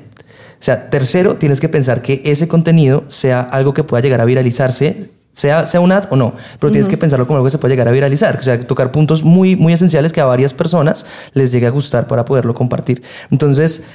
O 0.59 0.63
sea, 0.63 0.89
tercero, 0.89 1.35
tienes 1.35 1.59
que 1.59 1.69
pensar 1.69 2.01
que 2.01 2.21
ese 2.25 2.47
contenido 2.47 3.03
sea 3.07 3.41
algo 3.41 3.73
que 3.73 3.83
pueda 3.83 4.01
llegar 4.01 4.21
a 4.21 4.25
viralizarse, 4.25 5.11
sea, 5.33 5.67
sea 5.67 5.79
un 5.79 5.91
ad 5.91 6.05
o 6.09 6.15
no, 6.15 6.33
pero 6.59 6.71
tienes 6.71 6.89
que 6.89 6.97
pensarlo 6.97 7.27
como 7.27 7.37
algo 7.37 7.45
que 7.45 7.51
se 7.51 7.59
puede 7.59 7.73
llegar 7.73 7.87
a 7.87 7.91
viralizar, 7.91 8.37
o 8.39 8.43
sea, 8.43 8.59
tocar 8.59 8.91
puntos 8.91 9.21
muy, 9.21 9.55
muy 9.55 9.73
esenciales 9.73 10.11
que 10.11 10.19
a 10.19 10.25
varias 10.25 10.53
personas 10.53 11.05
les 11.33 11.51
llegue 11.51 11.67
a 11.67 11.69
gustar 11.69 12.07
para 12.07 12.25
poderlo 12.25 12.55
compartir. 12.55 13.03
Entonces, 13.29 13.85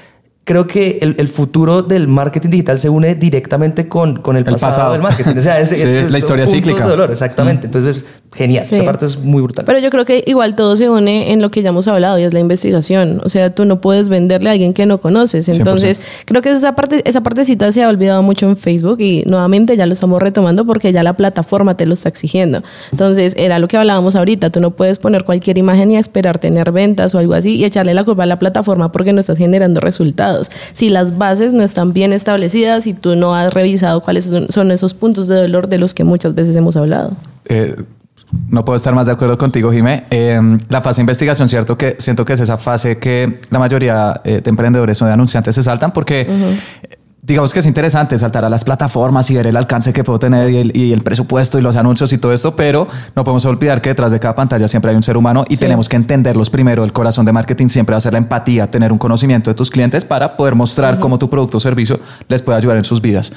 creo 0.45 0.69
que 0.69 0.99
el, 1.03 1.17
el, 1.19 1.29
futuro 1.29 1.83
del 1.83 2.09
marketing 2.09 2.51
digital 2.51 2.79
se 2.79 2.89
une 2.89 3.15
directamente 3.15 3.89
con, 3.89 4.21
con 4.23 4.37
el, 4.37 4.45
pasado, 4.45 4.93
del 4.93 5.03
marketing. 5.03 5.37
O 5.37 5.43
sea, 5.43 5.59
es, 5.59 5.73
es, 5.73 6.13
la 6.13 6.19
historia 6.19 6.47
cíclica. 6.47 6.85
De 6.85 6.91
dolor, 6.91 7.11
exactamente. 7.11 7.67
Entonces, 7.67 8.05
genial. 8.35 8.65
Esa 8.65 8.85
parte 8.85 9.07
es 9.07 9.19
muy 9.19 9.43
brutal. 9.43 9.65
Pero 9.65 9.79
yo 9.79 9.91
creo 9.91 10.05
que 10.05 10.25
igual 10.27 10.55
todo 10.55 10.77
se 10.77 10.89
une 10.89 11.33
en 11.33 11.43
lo 11.43 11.51
que 11.51 11.63
ya 11.63 11.71
hemos 11.71 11.89
hablado 11.89 12.19
y 12.19 12.23
es 12.23 12.33
la 12.33 12.41
investigación. 12.41 13.21
O 13.25 13.29
sea, 13.29 13.55
tú 13.55 13.65
no 13.65 13.81
puedes 13.81 14.09
venderle 14.09 14.51
a 14.51 14.53
alguien 14.53 14.73
que 14.75 14.87
no 14.87 15.01
conoces. 15.01 15.49
Entonces, 15.49 16.01
creo 16.25 16.43
que 16.43 16.51
esa, 16.51 16.75
parte, 16.75 17.03
esa 17.09 17.23
partecita 17.23 17.71
se 17.73 17.83
ha 17.83 17.89
olvidado 17.89 18.23
mucho 18.23 18.47
en 18.47 18.57
Facebook 18.57 19.01
y 19.01 19.23
nuevamente 19.27 19.77
ya 19.77 19.87
lo 19.87 19.93
estamos 19.93 20.21
retomando 20.21 20.65
porque 20.65 20.93
ya 20.93 21.03
la 21.03 21.15
plataforma 21.15 21.77
te 21.77 21.87
lo 21.87 21.95
está 21.95 22.09
exigiendo. 22.09 22.63
Entonces, 22.91 23.35
era 23.37 23.59
lo 23.59 23.69
que 23.69 23.77
hablábamos 23.77 24.17
ahorita. 24.17 24.51
Tú 24.51 24.61
no 24.61 24.73
puedes 24.73 24.99
poner 24.99 25.25
cualquier 25.25 25.59
imagen 25.59 25.91
y 25.91 25.97
esperar 25.97 26.39
tener 26.39 26.73
ventas 26.73 27.15
o 27.15 27.19
algo 27.19 27.35
así 27.35 27.57
y 27.57 27.65
echarle 27.65 27.95
la 27.95 28.05
culpa 28.05 28.23
a 28.23 28.27
la 28.27 28.39
plataforma 28.39 28.93
porque 28.93 29.13
no 29.13 29.21
estás 29.21 29.39
generando 29.39 29.81
resultados 29.81 30.51
si 30.73 30.89
las 30.89 31.19
bases 31.19 31.53
no 31.53 31.63
están 31.63 31.93
bien 31.93 32.13
establecidas 32.13 32.87
y 32.87 32.95
tú 32.95 33.17
no 33.17 33.35
has 33.35 33.53
revisado 33.53 34.01
cuáles 34.01 34.31
son, 34.49 34.71
esos 34.71 34.95
puntos 34.95 35.29
de 35.29 35.37
dolor 35.37 35.69
de 35.69 35.79
los 35.79 35.95
que 35.95 36.05
muchas 36.05 36.35
veces 36.35 36.57
hemos 36.57 36.77
hablado. 36.77 37.13
Eh, 37.47 37.77
no 38.49 38.65
puedo 38.65 38.77
estar 38.77 38.95
más 38.95 39.07
de 39.07 39.13
acuerdo 39.13 39.39
contigo, 39.39 39.73
Jimé. 39.73 40.05
Eh, 40.11 40.41
la 40.69 40.83
fase 40.83 41.01
de 41.01 41.03
investigación, 41.03 41.49
cierto 41.49 41.77
que 41.77 41.97
siento 41.99 42.25
que 42.25 42.35
es 42.35 42.41
esa 42.41 42.59
fase 42.59 42.99
que 42.99 43.41
la 43.51 43.59
mayoría 43.59 44.21
eh, 44.25 44.41
de 44.43 44.51
emprendedores 44.51 45.01
o 45.03 45.07
de 45.07 45.13
anunciantes 45.13 45.55
se 45.55 45.63
saltan 45.63 45.93
porque 45.93 46.27
digamos 47.25 47.53
que 47.53 47.61
es 47.61 47.67
interesante 47.67 48.19
saltar 48.19 48.45
a 48.45 48.49
las 48.49 48.65
plataformas 48.65 49.31
y 49.31 49.37
ver 49.37 49.47
el 49.47 49.57
alcance 49.57 49.93
que 49.93 50.03
puedo 50.03 50.19
tener 50.19 50.51
y 50.51 50.93
el, 50.93 51.03
presupuesto 51.03 51.57
y 51.57 51.63
los 51.63 51.77
anuncios 51.77 52.13
y 52.13 52.19
todo 52.19 52.33
esto, 52.33 52.57
pero 52.57 52.89
no 53.15 53.23
podemos 53.23 53.45
olvidar 53.45 53.81
que 53.81 53.91
detrás 53.91 54.11
de 54.11 54.19
cada 54.19 54.35
pantalla 54.35 54.67
siempre 54.67 54.91
hay 54.91 54.97
un 54.97 55.05
ser 55.05 55.17
humano 55.17 55.45
y 55.49 55.57
tenemos 55.57 55.89
que 55.89 55.95
entenderlos 55.95 56.51
primero. 56.51 56.83
El 56.83 56.93
corazón 56.93 57.25
de 57.25 57.33
marketing 57.33 57.69
siempre 57.69 57.93
va 57.93 57.99
a 57.99 58.01
ser 58.01 58.13
la 58.13 58.19
empatía, 58.19 58.69
tener 58.69 58.91
un 58.91 58.99
conocimiento 58.99 59.51
de 59.51 59.55
tus 59.55 59.71
clientes 59.71 60.05
para 60.05 60.37
poder 60.37 60.57
mostrar 60.57 60.99
cómo 60.99 61.17
tu 61.17 61.31
producto 61.31 61.59
o 61.59 61.61
servicio 61.61 62.01
les 62.27 62.43
puede 62.43 62.59
ayudar 62.59 62.77
en 62.77 62.85
sus 62.85 63.01
vidas. 63.01 63.33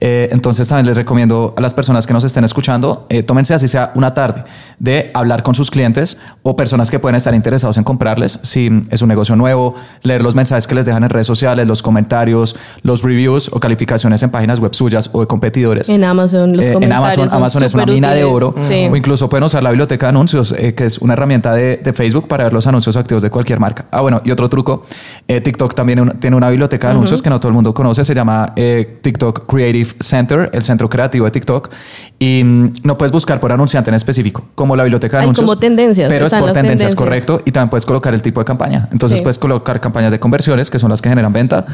Eh, 0.00 0.28
entonces 0.32 0.68
también 0.68 0.86
les 0.86 0.96
recomiendo 0.96 1.54
a 1.56 1.62
las 1.62 1.72
personas 1.72 2.06
que 2.06 2.12
nos 2.12 2.24
estén 2.24 2.44
escuchando, 2.44 3.06
eh, 3.08 3.22
tómense 3.22 3.54
así 3.54 3.68
sea 3.68 3.92
una 3.94 4.12
tarde 4.12 4.44
de 4.78 5.10
hablar 5.14 5.42
con 5.42 5.54
sus 5.54 5.70
clientes 5.70 6.18
o 6.42 6.56
personas 6.56 6.90
que 6.90 6.98
pueden 6.98 7.16
estar 7.16 7.34
interesados 7.34 7.78
en 7.78 7.84
comprarles, 7.84 8.38
si 8.42 8.82
es 8.90 9.00
un 9.00 9.08
negocio 9.08 9.34
nuevo, 9.34 9.76
leer 10.02 10.20
los 10.20 10.34
mensajes 10.34 10.66
que 10.66 10.74
les 10.74 10.84
dejan 10.84 11.04
en 11.04 11.10
redes 11.10 11.26
sociales, 11.26 11.66
los 11.66 11.80
comentarios, 11.80 12.54
los 12.82 13.02
reviews 13.02 13.29
o 13.52 13.60
calificaciones 13.60 14.22
en 14.22 14.30
páginas 14.30 14.60
web 14.60 14.74
suyas 14.74 15.10
o 15.12 15.20
de 15.20 15.26
competidores. 15.26 15.88
En 15.88 16.04
Amazon, 16.04 16.56
los. 16.56 16.66
Eh, 16.66 16.76
en 16.80 16.92
Amazon, 16.92 17.28
Amazon 17.30 17.62
es 17.62 17.74
una 17.74 17.86
mina 17.86 18.12
de 18.12 18.24
oro. 18.24 18.54
O 18.56 18.96
incluso 18.96 19.28
pueden 19.28 19.44
usar 19.44 19.62
la 19.62 19.70
biblioteca 19.70 20.06
de 20.06 20.10
anuncios, 20.10 20.54
eh, 20.56 20.74
que 20.74 20.86
es 20.86 20.98
una 20.98 21.12
herramienta 21.14 21.54
de, 21.54 21.76
de, 21.78 21.92
Facebook 21.92 22.28
para 22.28 22.44
ver 22.44 22.52
los 22.52 22.66
anuncios 22.66 22.96
activos 22.96 23.22
de 23.22 23.30
cualquier 23.30 23.60
marca. 23.60 23.86
Ah, 23.90 24.00
bueno, 24.00 24.20
y 24.24 24.30
otro 24.30 24.48
truco: 24.48 24.84
eh, 25.28 25.40
TikTok 25.40 25.74
también 25.74 26.18
tiene 26.20 26.36
una 26.36 26.50
biblioteca 26.50 26.88
de 26.88 26.94
anuncios 26.94 27.22
que 27.22 27.30
no 27.30 27.38
todo 27.38 27.48
el 27.48 27.54
mundo 27.54 27.72
conoce. 27.72 28.04
Se 28.04 28.14
llama 28.14 28.54
TikTok 28.54 29.46
Creative 29.46 29.90
Center, 30.00 30.50
el 30.52 30.62
centro 30.62 30.88
creativo 30.88 31.24
de 31.24 31.30
TikTok. 31.30 31.70
Y 32.18 32.42
mm, 32.44 32.72
no 32.84 32.98
puedes 32.98 33.12
buscar 33.12 33.40
por 33.40 33.52
anunciante 33.52 33.90
en 33.90 33.94
específico, 33.94 34.44
como 34.54 34.76
la 34.76 34.82
biblioteca 34.84 35.18
de 35.18 35.24
anuncios. 35.24 35.46
como 35.46 35.58
tendencias. 35.58 36.08
Pero 36.08 36.26
es 36.26 36.34
por 36.34 36.52
tendencias, 36.52 36.94
correcto. 36.94 37.40
Y 37.44 37.52
también 37.52 37.70
puedes 37.70 37.86
colocar 37.86 38.14
el 38.14 38.22
tipo 38.22 38.40
de 38.40 38.44
campaña. 38.44 38.88
Entonces 38.92 39.20
puedes 39.22 39.38
colocar 39.38 39.80
campañas 39.80 40.10
de 40.10 40.18
conversiones, 40.18 40.70
que 40.70 40.78
son 40.78 40.90
las 40.90 41.00
que 41.00 41.08
generan 41.08 41.32
venta, 41.32 41.64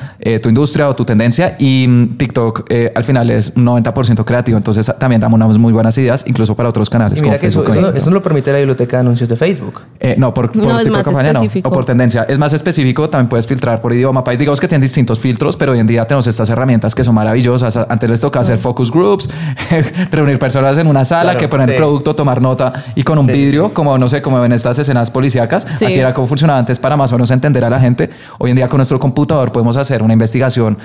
tu 0.42 0.48
industria 0.48 0.88
o 0.88 0.94
tu 0.94 1.04
tendencia 1.04 1.45
y 1.58 1.86
mm, 1.88 2.16
TikTok 2.16 2.66
eh, 2.68 2.92
al 2.94 3.04
final 3.04 3.30
es 3.30 3.52
un 3.56 3.64
90% 3.66 4.24
creativo, 4.24 4.56
entonces 4.56 4.92
también 4.98 5.20
damos 5.20 5.36
unas 5.40 5.58
muy 5.58 5.72
buenas 5.72 5.96
ideas, 5.98 6.24
incluso 6.26 6.54
para 6.54 6.68
otros 6.68 6.90
canales. 6.90 7.22
mira 7.22 7.38
que 7.38 7.46
eso, 7.46 7.64
no, 7.64 8.10
lo 8.10 8.22
permite 8.22 8.52
la 8.52 8.58
biblioteca 8.58 8.96
de 8.96 9.00
anuncios 9.00 9.28
de 9.28 9.36
Facebook. 9.36 9.82
Eh, 10.00 10.14
no, 10.18 10.32
por, 10.32 10.52
por 10.52 10.62
tipo 10.82 10.96
de 10.96 11.02
campaña 11.04 11.32
no, 11.32 11.40
o 11.64 11.72
por 11.72 11.84
tendencia. 11.84 12.24
Es 12.28 12.38
más 12.38 12.52
específico, 12.52 13.08
también 13.08 13.28
puedes 13.28 13.46
filtrar 13.46 13.80
por 13.80 13.92
idioma. 13.92 14.24
País, 14.24 14.38
digamos 14.38 14.60
que 14.60 14.68
tienen 14.68 14.82
distintos 14.82 15.18
filtros, 15.18 15.56
pero 15.56 15.72
hoy 15.72 15.78
en 15.78 15.86
día 15.86 16.06
tenemos 16.06 16.26
estas 16.26 16.48
herramientas 16.50 16.94
que 16.94 17.04
son 17.04 17.14
maravillosas. 17.14 17.76
Antes 17.76 18.10
les 18.10 18.20
toca 18.20 18.40
hacer 18.40 18.58
focus 18.58 18.90
groups, 18.90 19.28
reunir 20.10 20.38
personas 20.38 20.78
en 20.78 20.86
una 20.86 21.04
sala, 21.04 21.36
que 21.36 21.48
poner 21.48 21.70
el 21.70 21.76
producto, 21.76 22.14
tomar 22.14 22.40
nota 22.40 22.84
y 22.94 23.02
con 23.02 23.18
un 23.18 23.26
vidrio, 23.26 23.72
como 23.72 23.98
no 23.98 24.08
sé, 24.08 24.22
como 24.22 24.40
ven 24.40 24.52
estas 24.52 24.78
escenas 24.78 25.10
policíacas. 25.10 25.66
Así 25.66 25.98
era 25.98 26.14
como 26.14 26.26
funcionaba 26.26 26.58
antes 26.58 26.78
para 26.78 26.96
más 26.96 27.12
o 27.12 27.16
menos 27.16 27.30
entender 27.30 27.64
a 27.64 27.70
la 27.70 27.80
gente. 27.80 28.10
Hoy 28.38 28.50
en 28.50 28.56
día 28.56 28.68
con 28.68 28.78
nuestro 28.78 28.98
computador 28.98 29.52
podemos 29.52 29.76
hacer 29.76 30.02
una 30.02 30.12
investigación 30.12 30.78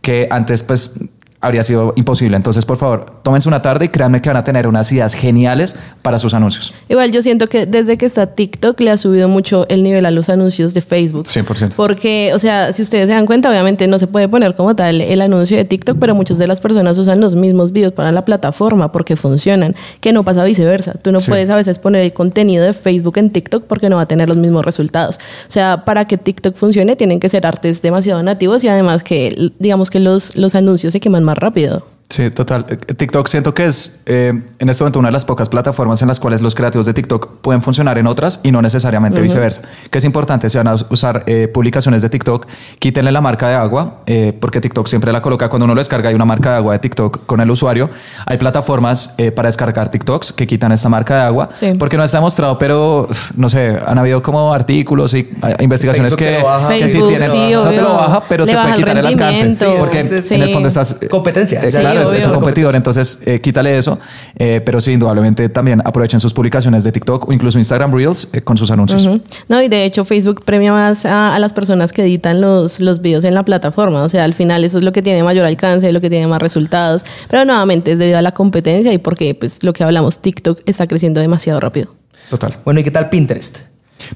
que 0.00 0.28
antes 0.30 0.62
pues 0.62 1.00
habría 1.40 1.62
sido 1.62 1.92
imposible. 1.96 2.36
Entonces, 2.36 2.64
por 2.64 2.76
favor, 2.76 3.20
tómense 3.22 3.48
una 3.48 3.62
tarde 3.62 3.84
y 3.84 3.88
créanme 3.90 4.20
que 4.20 4.28
van 4.28 4.36
a 4.36 4.44
tener 4.44 4.66
unas 4.66 4.90
ideas 4.90 5.14
geniales 5.14 5.76
para 6.02 6.18
sus 6.18 6.34
anuncios. 6.34 6.74
Igual 6.88 7.12
yo 7.12 7.22
siento 7.22 7.46
que 7.46 7.64
desde 7.66 7.96
que 7.96 8.06
está 8.06 8.26
TikTok 8.26 8.80
le 8.80 8.90
ha 8.90 8.96
subido 8.96 9.28
mucho 9.28 9.66
el 9.68 9.84
nivel 9.84 10.04
a 10.06 10.10
los 10.10 10.28
anuncios 10.28 10.74
de 10.74 10.80
Facebook. 10.80 11.26
100%. 11.26 11.76
Porque, 11.76 12.32
o 12.34 12.38
sea, 12.40 12.72
si 12.72 12.82
ustedes 12.82 13.08
se 13.08 13.14
dan 13.14 13.26
cuenta, 13.26 13.48
obviamente 13.48 13.86
no 13.86 13.98
se 14.00 14.08
puede 14.08 14.28
poner 14.28 14.56
como 14.56 14.74
tal 14.74 15.00
el 15.00 15.20
anuncio 15.20 15.56
de 15.56 15.64
TikTok, 15.64 15.98
pero 16.00 16.14
muchas 16.14 16.38
de 16.38 16.48
las 16.48 16.60
personas 16.60 16.98
usan 16.98 17.20
los 17.20 17.36
mismos 17.36 17.72
videos 17.72 17.92
para 17.92 18.10
la 18.10 18.24
plataforma 18.24 18.90
porque 18.90 19.14
funcionan, 19.14 19.76
que 20.00 20.12
no 20.12 20.24
pasa 20.24 20.42
viceversa. 20.42 20.94
Tú 20.94 21.12
no 21.12 21.20
puedes 21.20 21.50
a 21.50 21.56
veces 21.56 21.78
poner 21.78 22.02
el 22.02 22.12
contenido 22.12 22.64
de 22.64 22.72
Facebook 22.72 23.16
en 23.18 23.30
TikTok 23.30 23.64
porque 23.64 23.88
no 23.88 23.96
va 23.96 24.02
a 24.02 24.08
tener 24.08 24.28
los 24.28 24.36
mismos 24.36 24.64
resultados. 24.64 25.16
O 25.46 25.50
sea, 25.50 25.84
para 25.84 26.06
que 26.06 26.18
TikTok 26.18 26.54
funcione 26.54 26.96
tienen 26.96 27.20
que 27.20 27.28
ser 27.28 27.46
artes 27.46 27.80
demasiado 27.80 28.22
nativos 28.24 28.64
y 28.64 28.68
además 28.68 29.04
que, 29.04 29.52
digamos 29.60 29.90
que 29.90 30.00
los, 30.00 30.34
los 30.34 30.56
anuncios 30.56 30.92
se 30.92 31.00
queman 31.00 31.27
más 31.28 31.36
rápido. 31.36 31.97
Sí, 32.10 32.30
total. 32.30 32.64
Eh, 32.70 32.76
TikTok 32.76 33.28
siento 33.28 33.52
que 33.52 33.66
es 33.66 34.00
eh, 34.06 34.32
en 34.58 34.68
este 34.68 34.82
momento 34.82 34.98
una 34.98 35.08
de 35.08 35.12
las 35.12 35.26
pocas 35.26 35.50
plataformas 35.50 36.00
en 36.00 36.08
las 36.08 36.18
cuales 36.18 36.40
los 36.40 36.54
creativos 36.54 36.86
de 36.86 36.94
TikTok 36.94 37.40
pueden 37.42 37.60
funcionar 37.60 37.98
en 37.98 38.06
otras 38.06 38.40
y 38.42 38.50
no 38.50 38.62
necesariamente 38.62 39.20
viceversa. 39.20 39.60
Que 39.90 39.98
es 39.98 40.04
importante, 40.04 40.48
si 40.48 40.56
van 40.56 40.68
a 40.68 40.74
usar 40.88 41.24
eh, 41.26 41.48
publicaciones 41.48 42.00
de 42.00 42.08
TikTok, 42.08 42.46
quítenle 42.78 43.12
la 43.12 43.20
marca 43.20 43.48
de 43.48 43.56
agua, 43.56 43.98
porque 44.40 44.60
TikTok 44.60 44.86
siempre 44.86 45.12
la 45.12 45.20
coloca 45.20 45.48
cuando 45.50 45.64
uno 45.64 45.74
lo 45.74 45.80
descarga, 45.80 46.08
hay 46.08 46.14
una 46.14 46.24
marca 46.24 46.50
de 46.52 46.56
agua 46.56 46.72
de 46.72 46.78
TikTok 46.78 47.26
con 47.26 47.40
el 47.40 47.50
usuario. 47.50 47.90
Hay 48.24 48.38
plataformas 48.38 49.14
para 49.34 49.48
descargar 49.48 49.90
TikToks 49.90 50.32
que 50.32 50.46
quitan 50.46 50.72
esta 50.72 50.88
marca 50.88 51.16
de 51.16 51.22
agua, 51.22 51.50
porque 51.78 51.96
no 51.96 52.04
está 52.04 52.18
demostrado, 52.18 52.58
pero 52.58 53.06
no 53.36 53.48
sé, 53.48 53.78
han 53.84 53.98
habido 53.98 54.22
como 54.22 54.52
artículos 54.52 55.12
y 55.14 55.28
investigaciones 55.60 56.16
que, 56.16 56.42
que 56.70 56.88
sí 56.88 57.00
tienen, 57.06 57.52
no 57.52 57.70
te 57.70 57.82
lo 57.82 57.94
baja, 57.94 58.22
pero 58.28 58.46
te 58.46 58.52
puede 58.52 58.74
quitar 58.76 58.98
el, 58.98 59.06
alcance. 59.06 59.66
porque 59.78 60.00
en 60.00 60.42
el 60.42 60.52
fondo 60.52 60.68
estás... 60.68 60.96
Competencia. 61.10 61.60
Claro, 61.60 61.97
es, 62.02 62.26
un 62.26 62.32
competidor, 62.32 62.74
entonces 62.76 63.20
eh, 63.26 63.40
quítale 63.40 63.76
eso. 63.76 63.98
Eh, 64.36 64.60
pero 64.64 64.80
sí, 64.80 64.92
indudablemente 64.92 65.48
también 65.48 65.82
aprovechen 65.84 66.20
sus 66.20 66.32
publicaciones 66.32 66.84
de 66.84 66.92
TikTok 66.92 67.28
o 67.28 67.32
incluso 67.32 67.58
Instagram 67.58 67.92
Reels 67.92 68.28
eh, 68.32 68.42
con 68.42 68.56
sus 68.56 68.70
anuncios. 68.70 69.08
No, 69.48 69.62
y 69.62 69.68
de 69.68 69.84
hecho 69.84 70.04
Facebook 70.04 70.44
premia 70.44 70.72
más 70.72 71.04
a, 71.06 71.38
las 71.38 71.52
personas 71.52 71.92
que 71.92 72.02
editan 72.02 72.40
los, 72.40 72.80
los 72.80 73.00
videos 73.00 73.24
en 73.24 73.34
la 73.34 73.44
plataforma. 73.44 74.02
O 74.02 74.08
sea, 74.08 74.24
al 74.24 74.34
final 74.34 74.64
eso 74.64 74.78
es 74.78 74.84
lo 74.84 74.92
que 74.92 75.02
tiene 75.02 75.22
mayor 75.22 75.46
alcance, 75.46 75.90
lo 75.92 76.00
que 76.00 76.10
tiene 76.10 76.26
más 76.26 76.40
resultados. 76.40 77.04
Pero 77.28 77.44
nuevamente 77.44 77.92
es 77.92 77.98
debido 77.98 78.18
a 78.18 78.22
la 78.22 78.32
competencia 78.32 78.92
y 78.92 78.98
porque, 78.98 79.34
pues, 79.34 79.62
lo 79.62 79.72
que 79.72 79.84
hablamos, 79.84 80.20
TikTok 80.20 80.60
está 80.66 80.86
creciendo 80.86 81.20
demasiado 81.20 81.60
rápido. 81.60 81.94
Total. 82.30 82.56
Bueno, 82.64 82.80
¿y 82.80 82.84
qué 82.84 82.90
tal 82.90 83.08
Pinterest? 83.08 83.67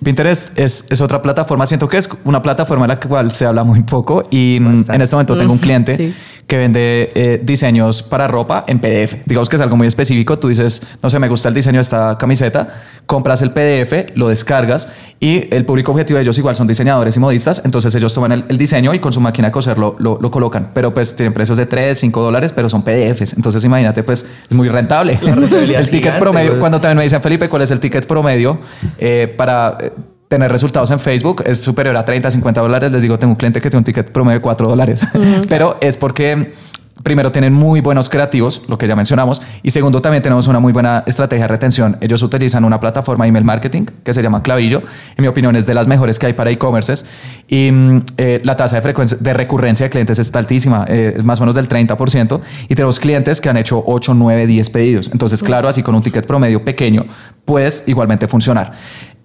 Pinterest 0.02 0.58
es, 0.58 0.84
es, 0.88 1.00
otra 1.00 1.22
plataforma, 1.22 1.66
siento 1.66 1.88
que 1.88 1.96
es 1.96 2.08
una 2.24 2.42
plataforma 2.42 2.84
en 2.84 2.90
la 2.90 3.00
cual 3.00 3.32
se 3.32 3.46
habla 3.46 3.64
muy 3.64 3.82
poco 3.82 4.26
y 4.30 4.58
mm, 4.60 4.64
Bastante. 4.64 4.94
en 4.94 5.02
este 5.02 5.16
momento 5.16 5.36
tengo 5.36 5.52
un 5.52 5.58
mm, 5.58 5.62
cliente 5.62 5.96
sí 5.96 6.14
que 6.46 6.58
vende 6.58 7.12
eh, 7.14 7.40
diseños 7.42 8.02
para 8.02 8.28
ropa 8.28 8.64
en 8.66 8.78
PDF. 8.78 9.24
Digamos 9.24 9.48
que 9.48 9.56
es 9.56 9.62
algo 9.62 9.76
muy 9.76 9.86
específico. 9.86 10.38
Tú 10.38 10.48
dices, 10.48 10.82
no 11.02 11.08
sé, 11.08 11.18
me 11.18 11.28
gusta 11.28 11.48
el 11.48 11.54
diseño 11.54 11.78
de 11.78 11.82
esta 11.82 12.18
camiseta, 12.18 12.68
compras 13.06 13.42
el 13.42 13.52
PDF, 13.52 14.16
lo 14.16 14.28
descargas 14.28 14.88
y 15.18 15.48
el 15.54 15.64
público 15.64 15.92
objetivo 15.92 16.18
de 16.18 16.24
ellos 16.24 16.36
igual 16.38 16.56
son 16.56 16.66
diseñadores 16.66 17.16
y 17.16 17.20
modistas. 17.20 17.62
Entonces 17.64 17.94
ellos 17.94 18.12
toman 18.12 18.32
el, 18.32 18.58
diseño 18.58 18.92
y 18.92 18.98
con 18.98 19.12
su 19.12 19.20
máquina 19.20 19.48
de 19.48 19.52
coser 19.52 19.78
lo, 19.78 19.96
lo, 19.98 20.30
colocan. 20.30 20.70
Pero 20.74 20.92
pues 20.92 21.16
tienen 21.16 21.32
precios 21.32 21.56
de 21.56 21.66
3, 21.66 21.98
5 21.98 22.20
dólares, 22.20 22.52
pero 22.54 22.68
son 22.68 22.82
PDFs. 22.82 23.34
Entonces 23.34 23.64
imagínate, 23.64 24.02
pues 24.02 24.26
es 24.48 24.54
muy 24.54 24.68
rentable. 24.68 25.18
el 25.74 25.90
ticket 25.90 26.18
promedio, 26.18 26.58
cuando 26.60 26.80
también 26.80 26.98
me 26.98 27.04
dicen, 27.04 27.22
Felipe, 27.22 27.48
¿cuál 27.48 27.62
es 27.62 27.70
el 27.70 27.80
ticket 27.80 28.06
promedio 28.06 28.58
eh, 28.98 29.32
para... 29.36 29.71
Eh, 29.80 29.92
tener 30.28 30.50
resultados 30.50 30.90
en 30.90 30.98
Facebook 30.98 31.42
es 31.44 31.58
superior 31.58 31.94
a 31.94 32.06
30, 32.06 32.30
50 32.30 32.60
dólares. 32.62 32.90
Les 32.90 33.02
digo, 33.02 33.18
tengo 33.18 33.32
un 33.32 33.36
cliente 33.36 33.60
que 33.60 33.68
tiene 33.68 33.80
un 33.80 33.84
ticket 33.84 34.10
promedio 34.12 34.38
de 34.38 34.42
4 34.42 34.66
dólares, 34.66 35.06
pero 35.48 35.76
es 35.82 35.98
porque 35.98 36.54
primero 37.02 37.32
tienen 37.32 37.52
muy 37.52 37.80
buenos 37.80 38.08
creativos, 38.08 38.62
lo 38.68 38.78
que 38.78 38.86
ya 38.86 38.94
mencionamos, 38.94 39.42
y 39.62 39.70
segundo 39.70 40.00
también 40.00 40.22
tenemos 40.22 40.46
una 40.46 40.60
muy 40.60 40.72
buena 40.72 41.02
estrategia 41.06 41.44
de 41.44 41.48
retención. 41.48 41.96
Ellos 42.00 42.22
utilizan 42.22 42.64
una 42.64 42.78
plataforma 42.80 43.24
de 43.24 43.30
email 43.30 43.44
marketing 43.44 43.86
que 44.04 44.14
se 44.14 44.22
llama 44.22 44.42
Clavillo. 44.42 44.82
En 45.16 45.22
mi 45.22 45.28
opinión 45.28 45.56
es 45.56 45.66
de 45.66 45.74
las 45.74 45.86
mejores 45.86 46.18
que 46.18 46.26
hay 46.26 46.32
para 46.32 46.50
e-commerces 46.50 47.04
y 47.48 47.70
mm, 47.72 48.02
eh, 48.16 48.40
la 48.44 48.56
tasa 48.56 48.76
de, 48.76 48.82
frecuencia, 48.82 49.18
de 49.20 49.32
recurrencia 49.32 49.84
de 49.84 49.90
clientes 49.90 50.18
está 50.18 50.38
altísima, 50.38 50.84
eh, 50.88 51.14
es 51.16 51.24
más 51.24 51.40
o 51.40 51.42
menos 51.42 51.54
del 51.54 51.68
30% 51.68 52.40
y 52.68 52.74
tenemos 52.74 53.00
clientes 53.00 53.40
que 53.40 53.48
han 53.48 53.56
hecho 53.56 53.82
8, 53.84 54.14
9, 54.14 54.46
10 54.46 54.70
pedidos. 54.70 55.10
Entonces, 55.12 55.42
claro, 55.42 55.68
así 55.68 55.82
con 55.82 55.94
un 55.94 56.02
ticket 56.02 56.26
promedio 56.26 56.64
pequeño 56.64 57.06
puedes 57.44 57.84
igualmente 57.86 58.26
funcionar. 58.28 58.72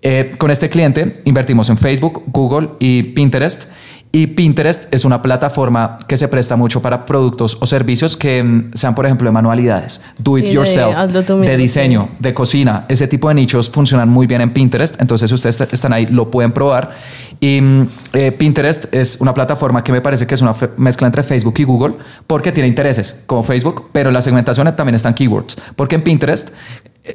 Eh, 0.01 0.33
con 0.37 0.51
este 0.51 0.69
cliente 0.69 1.21
invertimos 1.25 1.69
en 1.69 1.77
Facebook, 1.77 2.23
Google 2.27 2.69
y 2.79 3.03
Pinterest. 3.03 3.65
Y 4.11 4.27
Pinterest 4.27 4.91
es 4.93 5.03
una 5.03 5.21
plataforma 5.21 5.97
que 6.07 6.15
se 6.15 6.27
presta 6.29 6.55
mucho 6.55 6.81
para 6.81 7.05
productos 7.05 7.57
o 7.59 7.65
servicios 7.65 8.15
que 8.15 8.41
mm, 8.41 8.71
sean, 8.73 8.95
por 8.95 9.05
ejemplo, 9.05 9.27
de 9.27 9.33
manualidades, 9.33 10.01
do 10.17 10.37
it 10.37 10.45
yourself, 10.45 10.95
de, 10.97 11.57
diseño, 11.57 12.09
de 12.17 12.33
cocina. 12.33 12.85
Ese 12.87 13.07
tipo 13.07 13.27
de 13.27 13.35
nichos 13.35 13.69
funcionan 13.69 14.07
muy 14.07 14.25
bien 14.25 14.41
en 14.41 14.53
Pinterest. 14.53 14.99
Entonces, 15.01 15.31
ustedes 15.31 15.59
están 15.59 15.91
ahí, 15.91 16.07
lo 16.07 16.31
pueden 16.31 16.53
probar. 16.53 16.91
Y 17.39 17.59
mm, 17.59 17.89
eh, 18.13 18.31
Pinterest 18.31 18.93
es 18.93 19.19
una 19.19 19.33
plataforma 19.33 19.83
que 19.83 19.91
me 19.91 20.01
parece 20.01 20.25
que 20.25 20.35
es 20.35 20.41
una 20.41 20.55
mezcla 20.77 21.05
entre 21.05 21.21
Facebook 21.21 21.55
y 21.57 21.63
Google 21.65 21.95
porque 22.25 22.51
tiene 22.51 22.69
intereses 22.69 23.23
como 23.27 23.43
Facebook, 23.43 23.89
pero 23.91 24.09
la 24.09 24.21
segmentación 24.21 24.73
también 24.75 24.95
están 24.95 25.13
keywords. 25.13 25.57
Porque 25.75 25.95
en 25.95 26.01
Pinterest 26.01 26.49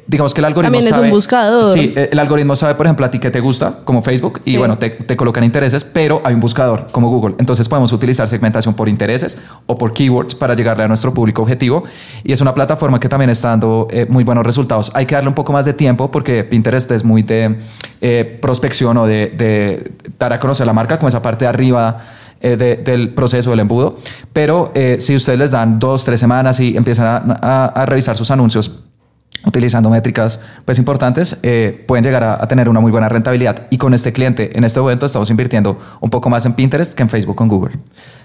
digamos 0.07 0.33
que 0.33 0.41
el 0.41 0.45
algoritmo 0.45 0.77
También 0.77 0.93
es 0.93 0.99
un 0.99 1.09
buscador. 1.09 1.73
Sí, 1.73 1.93
eh, 1.95 2.09
el 2.11 2.19
algoritmo 2.19 2.55
sabe, 2.55 2.75
por 2.75 2.85
ejemplo, 2.85 3.05
a 3.05 3.11
ti 3.11 3.19
que 3.19 3.31
te 3.31 3.39
gusta, 3.39 3.79
como 3.83 4.01
Facebook, 4.01 4.41
y 4.45 4.57
bueno, 4.57 4.77
te, 4.77 4.89
te, 4.89 5.15
colocan 5.15 5.43
intereses, 5.43 5.83
pero 5.83 6.21
hay 6.23 6.33
un 6.33 6.39
buscador, 6.39 6.87
como 6.91 7.09
Google. 7.09 7.35
Entonces 7.39 7.67
podemos 7.69 7.91
utilizar 7.91 8.27
segmentación 8.27 8.73
por 8.73 8.89
intereses 8.89 9.39
o 9.65 9.77
por 9.77 9.93
keywords 9.93 10.35
para 10.35 10.55
llegarle 10.55 10.83
a 10.83 10.87
nuestro 10.87 11.13
público 11.13 11.41
objetivo. 11.41 11.83
Y 12.23 12.31
es 12.31 12.41
una 12.41 12.53
plataforma 12.53 12.99
que 12.99 13.09
también 13.09 13.29
está 13.29 13.49
dando 13.49 13.87
eh, 13.91 14.05
muy 14.09 14.23
buenos 14.23 14.45
resultados. 14.45 14.91
Hay 14.93 15.05
que 15.05 15.15
darle 15.15 15.29
un 15.29 15.35
poco 15.35 15.53
más 15.53 15.65
de 15.65 15.73
tiempo 15.73 16.09
porque 16.09 16.43
Pinterest 16.43 16.89
es 16.91 17.03
muy 17.03 17.23
de 17.23 17.57
prospección 18.41 18.97
o 18.97 19.05
de, 19.05 19.27
de, 19.27 19.91
dar 20.19 20.33
a 20.33 20.39
conocer 20.39 20.67
la 20.67 20.73
marca, 20.73 20.97
como 20.97 21.07
esa 21.09 21.21
parte 21.21 21.45
de 21.45 21.49
arriba. 21.49 22.05
del 22.41 23.13
proceso 23.13 23.51
del 23.51 23.61
embudo. 23.61 23.97
Pero 24.33 24.73
si 24.99 25.15
ustedes 25.15 25.39
les 25.39 25.51
dan 25.51 25.79
dos, 25.79 26.03
tres 26.03 26.19
semanas 26.19 26.59
y 26.59 26.75
empiezan 26.75 27.37
a, 27.41 27.67
a 27.67 27.85
revisar 27.85 28.17
sus 28.17 28.29
anuncios 28.31 28.82
utilizando 29.45 29.89
métricas 29.89 30.39
pues 30.65 30.79
importantes, 30.79 31.37
eh, 31.43 31.83
pueden 31.87 32.03
llegar 32.03 32.23
a, 32.23 32.47
tener 32.47 32.69
una 32.69 32.79
muy 32.79 32.91
buena 32.91 33.09
rentabilidad. 33.09 33.67
Y 33.69 33.77
con 33.77 33.93
este 33.93 34.13
cliente, 34.13 34.57
en 34.57 34.63
este 34.63 34.79
momento 34.79 35.05
estamos 35.05 35.29
invirtiendo 35.29 35.79
un 36.01 36.09
poco 36.09 36.29
más 36.29 36.45
en 36.45 36.53
Pinterest 36.53 36.93
que 36.93 37.03
en 37.03 37.09
Facebook 37.09 37.35
con 37.35 37.47
Google. 37.47 37.79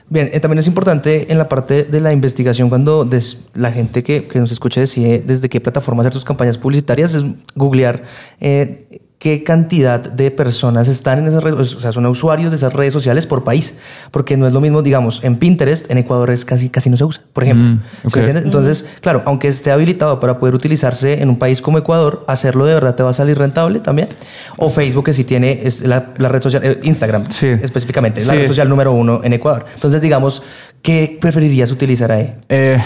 Bien, 0.08 0.30
eh, 0.32 0.40
también 0.40 0.58
es 0.58 0.66
importante 0.66 1.30
en 1.30 1.38
la 1.38 1.48
parte 1.48 1.84
de 1.84 2.00
la 2.00 2.12
investigación 2.12 2.68
cuando 2.68 3.08
la 3.54 3.72
gente 3.72 4.02
que, 4.02 4.26
que, 4.26 4.38
nos 4.38 4.52
escucha 4.52 4.80
decide 4.80 5.22
desde 5.26 5.48
qué 5.48 5.60
plataforma 5.60 6.02
hacer 6.02 6.14
sus 6.14 6.24
campañas 6.24 6.56
publicitarias, 6.56 7.14
es 7.14 7.24
googlear 7.54 8.02
eh, 8.40 9.02
qué 9.18 9.42
cantidad 9.42 10.00
de 10.00 10.30
personas 10.30 10.86
están 10.86 11.18
en 11.18 11.26
esas 11.26 11.42
redes, 11.42 11.74
o 11.74 11.80
sea, 11.80 11.92
son 11.92 12.06
usuarios 12.06 12.52
de 12.52 12.56
esas 12.56 12.72
redes 12.72 12.92
sociales 12.92 13.26
por 13.26 13.42
país, 13.42 13.74
porque 14.12 14.36
no 14.36 14.46
es 14.46 14.52
lo 14.52 14.60
mismo, 14.60 14.80
digamos, 14.80 15.24
en 15.24 15.36
Pinterest, 15.36 15.90
en 15.90 15.98
Ecuador 15.98 16.30
es 16.30 16.44
casi, 16.44 16.68
casi 16.68 16.88
no 16.88 16.96
se 16.96 17.04
usa, 17.04 17.22
por 17.32 17.42
ejemplo. 17.42 17.66
Mm, 17.66 18.36
Entonces, 18.36 18.88
claro, 19.00 19.22
aunque 19.26 19.48
esté 19.48 19.72
habilitado 19.72 20.20
para 20.20 20.38
poder 20.38 20.54
utilizarse 20.54 21.20
en 21.20 21.30
un 21.30 21.36
país 21.36 21.60
como 21.60 21.78
Ecuador, 21.78 22.24
hacerlo 22.28 22.64
de 22.64 22.74
verdad 22.74 22.94
te 22.94 23.02
va 23.02 23.10
a 23.10 23.14
salir 23.14 23.36
rentable 23.36 23.80
también. 23.80 24.08
O 24.56 24.70
Facebook, 24.70 25.06
que 25.06 25.14
sí 25.14 25.24
tiene 25.24 25.62
es 25.64 25.80
la, 25.80 26.12
red 26.16 26.42
social, 26.42 26.62
eh, 26.64 26.78
Instagram 26.84 27.24
específicamente, 27.60 28.20
es 28.20 28.26
la 28.28 28.34
red 28.34 28.46
social 28.46 28.68
número 28.68 28.92
uno 28.92 29.20
en 29.24 29.32
Ecuador. 29.32 29.64
Entonces, 29.74 30.00
digamos, 30.00 30.42
¿qué 30.80 31.18
preferirías 31.20 31.72
utilizar 31.72 32.12
ahí? 32.12 32.34
Eh, 32.48 32.80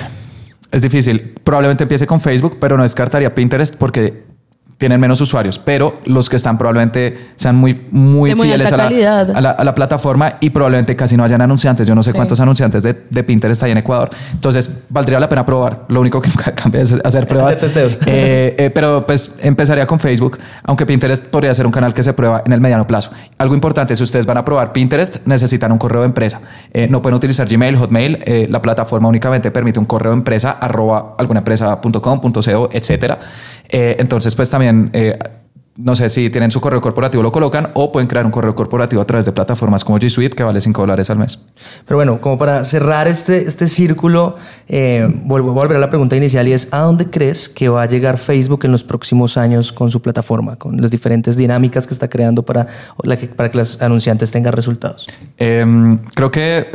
es 0.71 0.81
difícil. 0.81 1.35
Probablemente 1.45 1.85
empiece 1.85 2.07
con 2.07 2.23
Facebook, 2.23 2.57
pero 2.59 2.79
no 2.79 2.85
descartaría 2.85 3.35
Pinterest 3.35 3.77
porque 3.77 4.32
tienen 4.83 4.99
menos 4.99 5.21
usuarios, 5.21 5.61
pero 5.61 6.01
los 6.07 6.29
que 6.29 6.35
están 6.35 6.59
probablemente 6.59 7.29
sean 7.37 7.55
muy, 7.55 7.87
muy, 7.93 8.35
fieles 8.35 8.73
a 8.73 8.77
la, 8.77 9.51
a 9.53 9.63
la, 9.63 9.75
plataforma 9.77 10.39
y 10.41 10.51
probablemente 10.51 10.97
casi 10.97 11.17
no 11.17 11.23
hayan 11.23 11.41
anunciantes. 11.41 11.87
Yo 11.87 11.95
no 11.95 12.03
sé 12.03 12.13
cuántos 12.13 12.41
anunciantes 12.41 12.83
de, 12.83 13.05
de, 13.09 13.23
Pinterest 13.23 13.63
hay 13.63 13.71
en 13.71 13.79
Ecuador. 13.79 14.11
Entonces, 14.33 14.83
valdría 14.89 15.21
la 15.21 15.29
pena 15.29 15.47
probar. 15.47 15.85
Lo 15.87 16.01
único 16.01 16.21
que 16.21 16.31
cambia 16.57 16.81
es 16.81 16.97
hacer 17.05 17.29
pruebas. 17.29 17.57
Eh, 18.07 18.57
eh, 18.59 18.71
pero 18.75 19.07
pues 19.07 19.37
empezaría 19.41 19.87
con 19.87 20.01
Facebook, 20.01 20.39
aunque 20.65 20.85
Pinterest 20.85 21.27
podría 21.27 21.55
ser 21.55 21.65
un 21.65 21.71
canal 21.71 21.95
que 21.95 22.03
se 22.03 22.13
prueba 22.13 22.43
en 22.45 22.53
el 22.53 22.61
mediano 22.61 22.85
plazo. 22.85 23.13
Algo 23.39 23.55
importante, 23.55 23.95
si 23.95 24.03
ustedes 24.03 24.27
van 24.27 24.39
a 24.39 24.45
probar 24.45 24.73
Pinterest, 24.73 25.25
necesitan 25.27 25.71
un 25.71 25.79
correo 25.79 26.01
de 26.01 26.07
empresa. 26.07 26.41
Eh, 26.73 26.89
no 26.91 27.01
pueden 27.03 27.15
utilizar 27.15 27.47
Gmail, 27.47 27.77
Hotmail. 27.77 28.49
la 28.49 28.61
plataforma 28.61 29.09
únicamente 29.09 29.53
permite 29.53 29.79
un 29.79 29.85
correo 29.85 30.11
de 30.11 30.19
empresa, 30.19 30.59
arroba 30.61 31.15
alguna 31.19 31.39
empresa.com.co, 31.39 32.71
etcétera. 33.73 34.03
entonces, 34.03 34.35
pues 34.35 34.51
también 34.51 34.91
eh, 34.93 35.19
no 35.77 35.97
sé 35.97 36.09
si 36.11 36.29
tienen 36.29 36.51
su 36.51 36.61
correo 36.61 36.81
corporativo, 36.81 37.23
lo 37.23 37.33
colocan 37.33 37.71
o 37.75 37.91
pueden 37.93 38.07
crear 38.07 38.27
un 38.27 38.31
correo 38.31 38.55
corporativo 38.55 39.01
a 39.01 39.07
través 39.07 39.25
de 39.25 39.33
plataformas 39.33 39.85
como 39.85 39.99
G 39.99 40.09
Suite 40.11 40.37
que 40.37 40.43
vale 40.43 40.61
5 40.61 40.83
dólares 40.83 41.09
al 41.09 41.19
mes. 41.19 41.39
Pero 41.87 41.97
bueno, 41.97 42.21
como 42.21 42.37
para 42.37 42.65
cerrar 42.65 43.09
este, 43.09 43.49
este 43.49 43.67
círculo, 43.67 44.37
eh, 44.69 45.09
vuelvo 45.25 45.51
a 45.53 45.55
volver 45.55 45.79
a 45.79 45.81
la 45.81 45.89
pregunta 45.89 46.15
inicial 46.15 46.47
y 46.47 46.53
es, 46.53 46.69
¿a 46.73 46.81
dónde 46.81 47.09
crees 47.09 47.49
que 47.49 47.69
va 47.69 47.83
a 47.83 47.87
llegar 47.87 48.19
Facebook 48.19 48.65
en 48.65 48.73
los 48.73 48.85
próximos 48.85 49.37
años 49.37 49.73
con 49.73 49.91
su 49.91 50.03
plataforma, 50.03 50.57
con 50.57 50.81
las 50.81 50.91
diferentes 50.91 51.37
dinámicas 51.37 51.87
que 51.87 51.95
está 51.95 52.09
creando 52.09 52.43
para, 52.43 52.67
para 53.37 53.51
que 53.51 53.57
los 53.57 53.81
anunciantes 53.81 54.31
tengan 54.31 54.53
resultados? 54.53 55.09
Em, 55.39 55.99
creo 56.15 56.31
que 56.31 56.67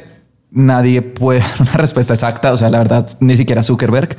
nadie 0.50 1.04
puede 1.04 1.40
dar 1.58 1.62
una 1.62 1.74
respuesta 1.74 2.14
exacta, 2.14 2.52
o 2.52 2.58
sea, 2.58 2.70
la 2.72 2.80
verdad, 2.80 3.08
ni 3.20 3.36
siquiera 3.36 3.62
Zuckerberg. 3.62 4.18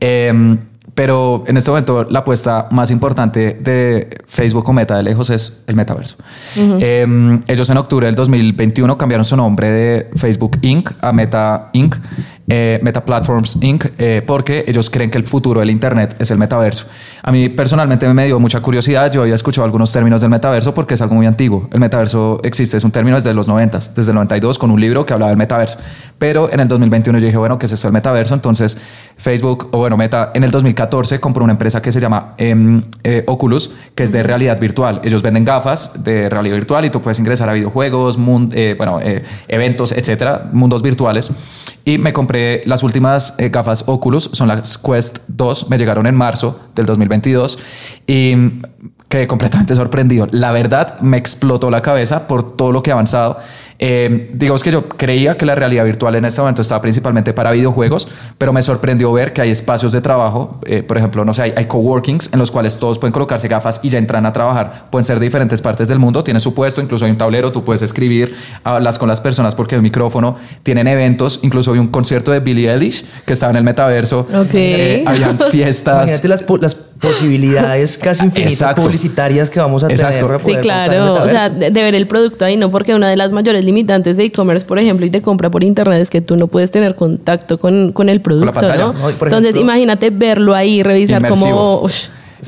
Eh, 0.00 0.58
pero 0.98 1.44
en 1.46 1.56
este 1.56 1.70
momento 1.70 2.08
la 2.10 2.18
apuesta 2.18 2.66
más 2.72 2.90
importante 2.90 3.56
de 3.60 4.18
Facebook 4.26 4.68
o 4.68 4.72
Meta 4.72 4.96
de 4.96 5.04
lejos 5.04 5.30
es 5.30 5.62
el 5.68 5.76
metaverso. 5.76 6.16
Em, 6.56 7.38
ellos 7.46 7.70
en 7.70 7.76
octubre 7.76 8.06
del 8.06 8.16
2021 8.16 8.98
cambiaron 8.98 9.24
su 9.24 9.36
nombre 9.36 9.70
de 9.70 10.10
Facebook 10.16 10.58
Inc. 10.60 10.90
a 11.00 11.12
Meta 11.12 11.70
Inc. 11.72 11.94
Eh, 12.50 12.80
Meta 12.82 13.04
Platforms 13.04 13.58
Inc., 13.60 13.84
eh, 13.98 14.22
porque 14.26 14.64
ellos 14.66 14.88
creen 14.88 15.10
que 15.10 15.18
el 15.18 15.24
futuro 15.24 15.60
del 15.60 15.68
Internet 15.68 16.16
es 16.18 16.30
el 16.30 16.38
metaverso. 16.38 16.86
A 17.22 17.30
mí 17.30 17.50
personalmente 17.50 18.08
me 18.14 18.24
dio 18.24 18.40
mucha 18.40 18.62
curiosidad, 18.62 19.12
yo 19.12 19.20
había 19.20 19.34
escuchado 19.34 19.66
algunos 19.66 19.92
términos 19.92 20.22
del 20.22 20.30
metaverso 20.30 20.72
porque 20.72 20.94
es 20.94 21.02
algo 21.02 21.14
muy 21.14 21.26
antiguo. 21.26 21.68
El 21.70 21.80
metaverso 21.80 22.40
existe, 22.42 22.78
es 22.78 22.84
un 22.84 22.90
término 22.90 23.16
desde 23.16 23.34
los 23.34 23.48
90, 23.48 23.78
desde 23.94 24.12
el 24.12 24.14
92, 24.14 24.58
con 24.58 24.70
un 24.70 24.80
libro 24.80 25.04
que 25.04 25.12
hablaba 25.12 25.28
del 25.28 25.36
metaverso. 25.36 25.76
Pero 26.18 26.50
en 26.50 26.60
el 26.60 26.68
2021 26.68 27.18
yo 27.18 27.26
dije, 27.26 27.36
bueno, 27.36 27.58
¿qué 27.58 27.66
es 27.66 27.72
esto 27.72 27.86
el 27.86 27.92
metaverso? 27.92 28.32
Entonces 28.32 28.78
Facebook, 29.18 29.68
o 29.72 29.78
bueno, 29.78 29.98
Meta, 29.98 30.30
en 30.32 30.42
el 30.42 30.50
2014 30.50 31.20
compró 31.20 31.44
una 31.44 31.52
empresa 31.52 31.82
que 31.82 31.92
se 31.92 32.00
llama 32.00 32.34
em, 32.38 32.82
eh, 33.04 33.24
Oculus, 33.26 33.72
que 33.94 34.04
es 34.04 34.12
de 34.12 34.22
realidad 34.22 34.58
virtual. 34.58 35.02
Ellos 35.04 35.20
venden 35.20 35.44
gafas 35.44 36.02
de 36.02 36.30
realidad 36.30 36.54
virtual 36.54 36.86
y 36.86 36.90
tú 36.90 37.02
puedes 37.02 37.18
ingresar 37.18 37.50
a 37.50 37.52
videojuegos, 37.52 38.16
bueno, 38.16 39.00
eventos, 39.48 39.92
etcétera, 39.92 40.48
mundos 40.52 40.80
virtuales. 40.80 41.30
Y 41.84 41.98
me 41.98 42.12
compré 42.12 42.37
las 42.66 42.82
últimas 42.82 43.34
eh, 43.38 43.48
gafas 43.48 43.84
Oculus, 43.86 44.30
son 44.32 44.48
las 44.48 44.78
Quest 44.78 45.18
2, 45.28 45.70
me 45.70 45.78
llegaron 45.78 46.06
en 46.06 46.14
marzo 46.14 46.58
del 46.74 46.86
2022 46.86 47.58
y 48.06 48.34
quedé 49.08 49.26
completamente 49.26 49.74
sorprendido. 49.74 50.26
La 50.30 50.52
verdad, 50.52 51.00
me 51.00 51.16
explotó 51.16 51.70
la 51.70 51.82
cabeza 51.82 52.28
por 52.28 52.56
todo 52.56 52.72
lo 52.72 52.82
que 52.82 52.90
ha 52.90 52.94
avanzado. 52.94 53.38
Eh, 53.80 54.30
digamos 54.32 54.62
que 54.64 54.72
yo 54.72 54.88
creía 54.88 55.36
que 55.36 55.46
la 55.46 55.54
realidad 55.54 55.84
virtual 55.84 56.16
en 56.16 56.24
este 56.24 56.40
momento 56.40 56.62
estaba 56.62 56.80
principalmente 56.80 57.32
para 57.32 57.52
videojuegos, 57.52 58.08
pero 58.36 58.52
me 58.52 58.60
sorprendió 58.62 59.12
ver 59.12 59.32
que 59.32 59.40
hay 59.40 59.50
espacios 59.50 59.92
de 59.92 60.00
trabajo, 60.00 60.60
eh, 60.66 60.82
por 60.82 60.98
ejemplo, 60.98 61.24
no 61.24 61.32
sé, 61.32 61.54
hay, 61.56 61.66
coworkings 61.66 62.32
en 62.32 62.38
los 62.38 62.50
cuales 62.50 62.76
todos 62.76 62.98
pueden 62.98 63.12
colocarse 63.12 63.46
gafas 63.46 63.80
y 63.82 63.90
ya 63.90 63.98
entran 63.98 64.26
a 64.26 64.32
trabajar. 64.32 64.86
Pueden 64.90 65.04
ser 65.04 65.20
de 65.20 65.26
diferentes 65.26 65.62
partes 65.62 65.86
del 65.88 65.98
mundo, 65.98 66.24
tiene 66.24 66.40
su 66.40 66.54
puesto, 66.54 66.80
incluso 66.80 67.04
hay 67.04 67.12
un 67.12 67.18
tablero, 67.18 67.52
tú 67.52 67.64
puedes 67.64 67.82
escribir, 67.82 68.34
hablas 68.64 68.98
con 68.98 69.08
las 69.08 69.20
personas 69.20 69.54
porque 69.54 69.76
hay 69.76 69.78
un 69.78 69.84
micrófono, 69.84 70.36
tienen 70.62 70.88
eventos, 70.88 71.40
incluso 71.42 71.72
hay 71.72 71.78
un 71.78 71.88
concierto 71.88 72.32
de 72.32 72.40
Billie 72.40 72.72
Eilish 72.72 73.04
que 73.24 73.32
estaba 73.32 73.50
en 73.50 73.56
el 73.56 73.64
metaverso, 73.64 74.26
okay. 74.34 74.72
eh, 74.72 75.04
habían 75.06 75.38
fiestas. 75.50 76.08
Imagínate 76.08 76.28
las, 76.28 76.44
las 76.60 76.87
posibilidades 77.00 77.98
casi 77.98 78.24
infinitas 78.24 78.52
Exacto. 78.54 78.82
publicitarias 78.82 79.50
que 79.50 79.60
vamos 79.60 79.82
a 79.84 79.88
tener. 79.88 80.00
Exacto. 80.04 80.26
para 80.26 80.38
Sí, 80.38 80.44
poder 80.44 80.56
el 80.58 80.62
claro. 80.62 81.14
O 81.24 81.28
sea, 81.28 81.48
de, 81.50 81.70
de 81.70 81.82
ver 81.82 81.94
el 81.94 82.06
producto 82.06 82.44
ahí, 82.44 82.56
no 82.56 82.70
porque 82.70 82.94
una 82.94 83.08
de 83.08 83.16
las 83.16 83.32
mayores 83.32 83.64
limitantes 83.64 84.16
de 84.16 84.24
e-commerce, 84.24 84.66
por 84.66 84.78
ejemplo, 84.78 85.06
y 85.06 85.10
de 85.10 85.22
compra 85.22 85.50
por 85.50 85.64
internet 85.64 86.00
es 86.00 86.10
que 86.10 86.20
tú 86.20 86.36
no 86.36 86.46
puedes 86.48 86.70
tener 86.70 86.94
contacto 86.96 87.58
con, 87.58 87.92
con 87.92 88.08
el 88.08 88.20
producto, 88.20 88.52
pantalla. 88.52 88.86
¿no? 88.86 88.92
No, 88.94 89.08
Entonces, 89.10 89.56
imagínate 89.56 90.10
verlo 90.10 90.54
ahí, 90.54 90.82
revisar 90.82 91.18
Inmersivo. 91.20 91.80
cómo... 91.82 91.88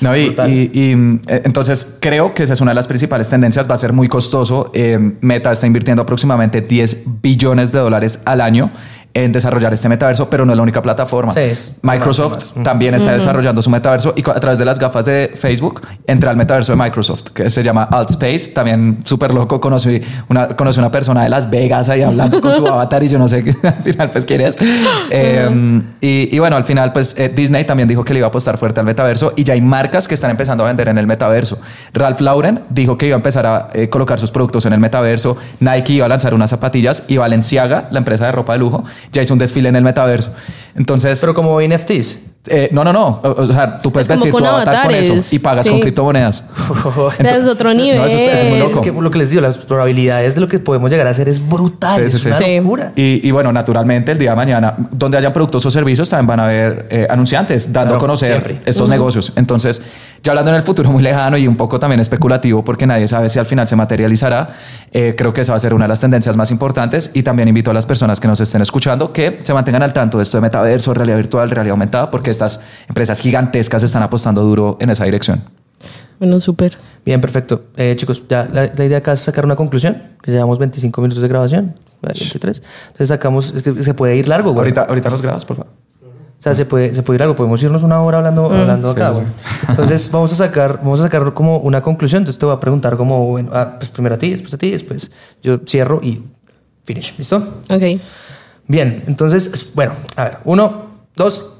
No, 0.02 0.16
y, 0.16 0.26
brutal. 0.26 0.52
y- 0.52 0.70
y, 0.72 0.92
eh, 1.26 1.42
entonces 1.44 1.96
creo 2.00 2.32
que 2.32 2.44
esa 2.44 2.52
es 2.52 2.60
una 2.60 2.70
de 2.70 2.76
las 2.76 2.86
principales 2.86 3.28
tendencias. 3.28 3.68
Va 3.68 3.74
a 3.74 3.76
ser 3.76 3.92
muy 3.92 4.06
costoso. 4.06 4.70
Eh, 4.72 5.14
Meta 5.20 5.50
está 5.50 5.66
invirtiendo 5.66 6.02
aproximadamente 6.02 6.60
10 6.60 7.02
billones 7.20 7.72
de 7.72 7.80
dólares 7.80 8.20
al 8.24 8.40
año 8.40 8.70
en 9.14 9.32
desarrollar 9.32 9.74
este 9.74 9.88
metaverso, 9.88 10.30
pero 10.30 10.44
no 10.44 10.52
es 10.52 10.56
la 10.56 10.62
única 10.62 10.82
plataforma. 10.82 11.32
Sí, 11.32 11.40
es 11.40 11.76
Microsoft 11.82 12.56
más, 12.56 12.64
también 12.64 12.94
está 12.94 13.12
desarrollando 13.12 13.62
su 13.62 13.70
metaverso 13.70 14.14
y 14.16 14.28
a 14.28 14.40
través 14.40 14.58
de 14.58 14.64
las 14.64 14.78
gafas 14.78 15.04
de 15.04 15.32
Facebook 15.34 15.80
entra 16.06 16.30
al 16.30 16.36
metaverso 16.36 16.72
de 16.72 16.82
Microsoft, 16.82 17.28
que 17.34 17.50
se 17.50 17.62
llama 17.62 17.84
Altspace. 17.84 18.52
También 18.54 18.98
súper 19.04 19.34
loco. 19.34 19.60
Conocí 19.60 20.00
una, 20.28 20.48
conocí 20.48 20.78
una 20.78 20.90
persona 20.90 21.24
de 21.24 21.28
Las 21.28 21.50
Vegas 21.50 21.88
ahí 21.88 22.02
hablando 22.02 22.40
con 22.40 22.54
su 22.54 22.66
avatar 22.68 23.02
y 23.02 23.08
yo 23.08 23.18
no 23.18 23.28
sé 23.28 23.42
qué 23.42 23.56
al 23.66 23.82
final 23.82 24.10
pues 24.10 24.24
quién 24.24 24.40
es. 24.40 24.56
Eh, 25.12 25.82
y, 26.00 26.34
y 26.34 26.38
bueno, 26.38 26.56
al 26.56 26.64
final 26.64 26.92
pues 26.92 27.18
eh, 27.18 27.28
Disney 27.34 27.64
también 27.64 27.88
dijo 27.88 28.04
que 28.04 28.12
le 28.12 28.20
iba 28.20 28.26
a 28.26 28.28
apostar 28.28 28.58
fuerte 28.58 28.80
al 28.80 28.86
metaverso 28.86 29.32
y 29.34 29.44
ya 29.44 29.54
hay 29.54 29.60
marcas 29.60 30.06
que 30.06 30.14
están 30.14 30.30
empezando 30.30 30.64
a 30.64 30.68
vender 30.68 30.88
en 30.88 30.98
el 30.98 31.06
metaverso. 31.06 31.58
Ralph 31.92 32.20
Lauren 32.20 32.60
dijo 32.70 32.96
que 32.96 33.06
iba 33.06 33.16
a 33.16 33.18
empezar 33.18 33.46
a 33.46 33.70
eh, 33.72 33.88
colocar 33.88 34.18
sus 34.18 34.30
productos 34.30 34.66
en 34.66 34.72
el 34.72 34.78
metaverso. 34.78 35.36
Nike 35.58 35.94
iba 35.94 36.06
a 36.06 36.08
lanzar 36.08 36.34
unas 36.34 36.50
zapatillas 36.50 37.04
y 37.08 37.16
Balenciaga, 37.16 37.88
la 37.90 37.98
empresa 37.98 38.26
de 38.26 38.32
ropa 38.32 38.52
de 38.52 38.60
lujo, 38.60 38.84
ya 39.12 39.22
hizo 39.22 39.34
un 39.34 39.38
desfile 39.38 39.68
en 39.68 39.76
el 39.76 39.84
metaverso. 39.84 40.34
Entonces, 40.76 41.18
Pero 41.20 41.34
como 41.34 41.60
NFTs. 41.60 42.18
eh, 42.48 42.68
no, 42.72 42.82
no, 42.84 42.92
no. 42.92 43.20
O, 43.22 43.42
o 43.42 43.46
sea, 43.46 43.78
tú 43.80 43.92
puedes 43.92 44.08
Es 44.08 44.16
vestir 44.16 44.32
tu 44.32 44.38
avatar 44.44 44.86
con 44.86 44.94
eso 44.94 45.34
y 45.34 45.38
pagas 45.40 45.64
Sí. 45.64 45.70
con 45.70 45.80
criptomonedas. 45.80 46.44
es 47.18 47.46
otro 47.46 47.74
nivel. 47.74 47.98
no, 47.98 48.04
eso 48.06 48.16
es- 48.16 48.22
eso 48.22 48.32
es 48.42 48.44
muy 48.44 48.58
Es 48.58 48.64
loco. 48.70 48.80
que 48.82 48.92
lo 48.92 49.10
que 49.10 49.18
les 49.18 49.30
digo, 49.30 49.42
las 49.42 49.58
probabilidades 49.58 50.34
de 50.36 50.40
lo 50.40 50.48
que 50.48 50.58
podemos 50.58 50.90
llegar 50.90 51.06
a 51.06 51.10
hacer 51.10 51.28
es 51.28 51.46
brutal. 51.46 52.00
Sí, 52.04 52.10
sí, 52.10 52.16
es 52.16 52.26
una 52.26 52.36
Sí. 52.38 52.56
locura. 52.58 52.92
Y, 52.96 53.26
y 53.26 53.30
bueno, 53.30 53.52
naturalmente 53.52 54.12
el 54.12 54.18
día 54.18 54.30
de 54.30 54.36
mañana, 54.36 54.74
donde 54.90 55.18
hayan 55.18 55.32
productos 55.32 55.64
o 55.66 55.70
servicios, 55.70 56.08
también 56.08 56.26
van 56.28 56.40
a 56.40 56.44
haber 56.44 56.86
eh, 56.90 57.06
anunciantes 57.10 57.72
dando 57.72 57.90
Claro, 57.92 57.96
a 57.96 58.00
conocer 58.00 58.28
siempre. 58.30 58.62
estos 58.64 58.88
negocios. 58.88 59.32
Entonces, 59.36 59.82
ya 60.22 60.32
hablando 60.32 60.50
en 60.50 60.56
el 60.56 60.62
futuro 60.62 60.90
muy 60.90 61.02
lejano 61.02 61.36
y 61.38 61.46
un 61.48 61.56
poco 61.56 61.78
también 61.78 62.00
especulativo, 62.00 62.64
porque 62.64 62.86
nadie 62.86 63.08
sabe 63.08 63.28
si 63.28 63.38
al 63.38 63.46
final 63.46 63.66
se 63.66 63.74
materializará, 63.76 64.50
eh, 64.92 65.14
creo 65.16 65.32
que 65.32 65.40
esa 65.42 65.52
va 65.52 65.56
a 65.56 65.60
ser 65.60 65.72
una 65.74 65.84
de 65.84 65.88
las 65.88 66.00
tendencias 66.00 66.36
más 66.36 66.50
importantes. 66.50 67.10
Y 67.14 67.22
también 67.22 67.48
invito 67.48 67.70
a 67.70 67.74
las 67.74 67.86
personas 67.86 68.18
que 68.20 68.28
nos 68.28 68.40
estén 68.40 68.60
escuchando 68.62 69.12
que 69.12 69.40
se 69.42 69.52
mantengan 69.54 69.82
al 69.82 69.92
tanto 69.92 70.18
de 70.18 70.24
esto 70.24 70.36
de 70.36 70.42
metaverso, 70.42 70.59
realidad 70.62 71.16
virtual, 71.16 71.50
realidad 71.50 71.72
aumentada, 71.72 72.10
porque 72.10 72.30
estas 72.30 72.60
empresas 72.88 73.20
gigantescas 73.20 73.82
están 73.82 74.02
apostando 74.02 74.42
duro 74.42 74.76
en 74.80 74.90
esa 74.90 75.04
dirección. 75.04 75.42
Bueno, 76.18 76.38
súper. 76.40 76.76
Bien, 77.04 77.20
perfecto. 77.20 77.64
Eh, 77.76 77.94
chicos, 77.96 78.22
ya 78.28 78.48
la, 78.52 78.70
la 78.76 78.84
idea 78.84 78.98
acá 78.98 79.12
es 79.12 79.20
sacar 79.20 79.44
una 79.44 79.56
conclusión, 79.56 80.02
que 80.22 80.30
llevamos 80.30 80.58
25 80.58 81.00
minutos 81.00 81.22
de 81.22 81.28
grabación, 81.28 81.74
23. 82.02 82.62
Entonces 82.88 83.08
sacamos, 83.08 83.52
es 83.54 83.62
que 83.62 83.82
se 83.82 83.94
puede 83.94 84.16
ir 84.16 84.28
largo, 84.28 84.50
güey. 84.50 84.60
Ahorita, 84.60 84.82
ahorita 84.82 85.10
los 85.10 85.22
grabas, 85.22 85.44
por 85.44 85.56
favor. 85.56 85.72
O 86.40 86.42
sea, 86.42 86.54
se 86.54 86.64
puede, 86.64 86.94
se 86.94 87.02
puede 87.02 87.16
ir 87.16 87.20
largo, 87.20 87.36
podemos 87.36 87.62
irnos 87.62 87.82
una 87.82 88.00
hora 88.00 88.16
hablando, 88.18 88.46
hablando 88.46 88.94
Sí, 88.94 88.96
acá, 88.98 89.12
sí, 89.12 89.20
güey. 89.20 89.32
Entonces 89.68 90.10
vamos 90.10 90.32
a 90.32 90.36
sacar, 90.36 90.78
vamos 90.78 91.00
a 91.00 91.02
sacar 91.02 91.34
como 91.34 91.58
una 91.58 91.82
conclusión. 91.82 92.22
Entonces 92.22 92.38
te 92.38 92.46
voy 92.46 92.54
a 92.54 92.60
preguntar 92.60 92.96
como, 92.96 93.26
bueno, 93.26 93.50
ah, 93.52 93.76
pues 93.78 93.90
primero 93.90 94.14
a 94.14 94.18
ti, 94.18 94.30
después 94.30 94.54
a 94.54 94.58
ti, 94.58 94.70
después 94.70 95.10
yo 95.42 95.58
cierro 95.66 96.00
y 96.02 96.22
finish. 96.84 97.14
¿Listo? 97.18 97.36
Ok. 97.68 98.00
Bien, 98.70 99.02
entonces, 99.08 99.50
es- 99.52 99.74
bueno, 99.74 99.94
a 100.14 100.24
ver, 100.24 100.38
uno, 100.44 100.84
dos. 101.16 101.56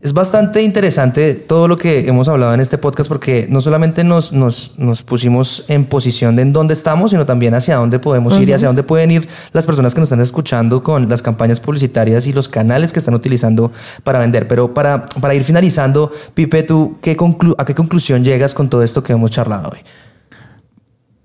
Es 0.00 0.12
bastante 0.12 0.62
interesante 0.62 1.34
todo 1.34 1.66
lo 1.66 1.76
que 1.76 2.06
hemos 2.06 2.28
hablado 2.28 2.54
en 2.54 2.60
este 2.60 2.78
podcast 2.78 3.08
porque 3.08 3.48
no 3.50 3.60
solamente 3.60 4.04
nos, 4.04 4.32
nos, 4.32 4.78
nos 4.78 5.02
pusimos 5.02 5.64
en 5.66 5.84
posición 5.84 6.36
de 6.36 6.42
en 6.42 6.52
dónde 6.52 6.74
estamos, 6.74 7.10
sino 7.10 7.26
también 7.26 7.54
hacia 7.54 7.74
dónde 7.74 7.98
podemos 7.98 8.38
ir 8.38 8.48
y 8.48 8.52
hacia 8.52 8.68
dónde 8.68 8.84
pueden 8.84 9.10
ir 9.10 9.28
las 9.52 9.66
personas 9.66 9.94
que 9.94 10.00
nos 10.00 10.06
están 10.06 10.20
escuchando 10.20 10.84
con 10.84 11.08
las 11.08 11.22
campañas 11.22 11.58
publicitarias 11.58 12.28
y 12.28 12.32
los 12.32 12.48
canales 12.48 12.92
que 12.92 13.00
están 13.00 13.14
utilizando 13.14 13.72
para 14.04 14.20
vender. 14.20 14.46
Pero 14.46 14.72
para, 14.72 15.06
para 15.06 15.34
ir 15.34 15.42
finalizando, 15.42 16.12
Pipe, 16.34 16.62
¿tú 16.62 16.98
qué 17.02 17.16
conclu- 17.16 17.56
a 17.58 17.64
qué 17.64 17.74
conclusión 17.74 18.22
llegas 18.22 18.54
con 18.54 18.70
todo 18.70 18.84
esto 18.84 19.02
que 19.02 19.12
hemos 19.12 19.32
charlado 19.32 19.70
hoy? 19.72 19.80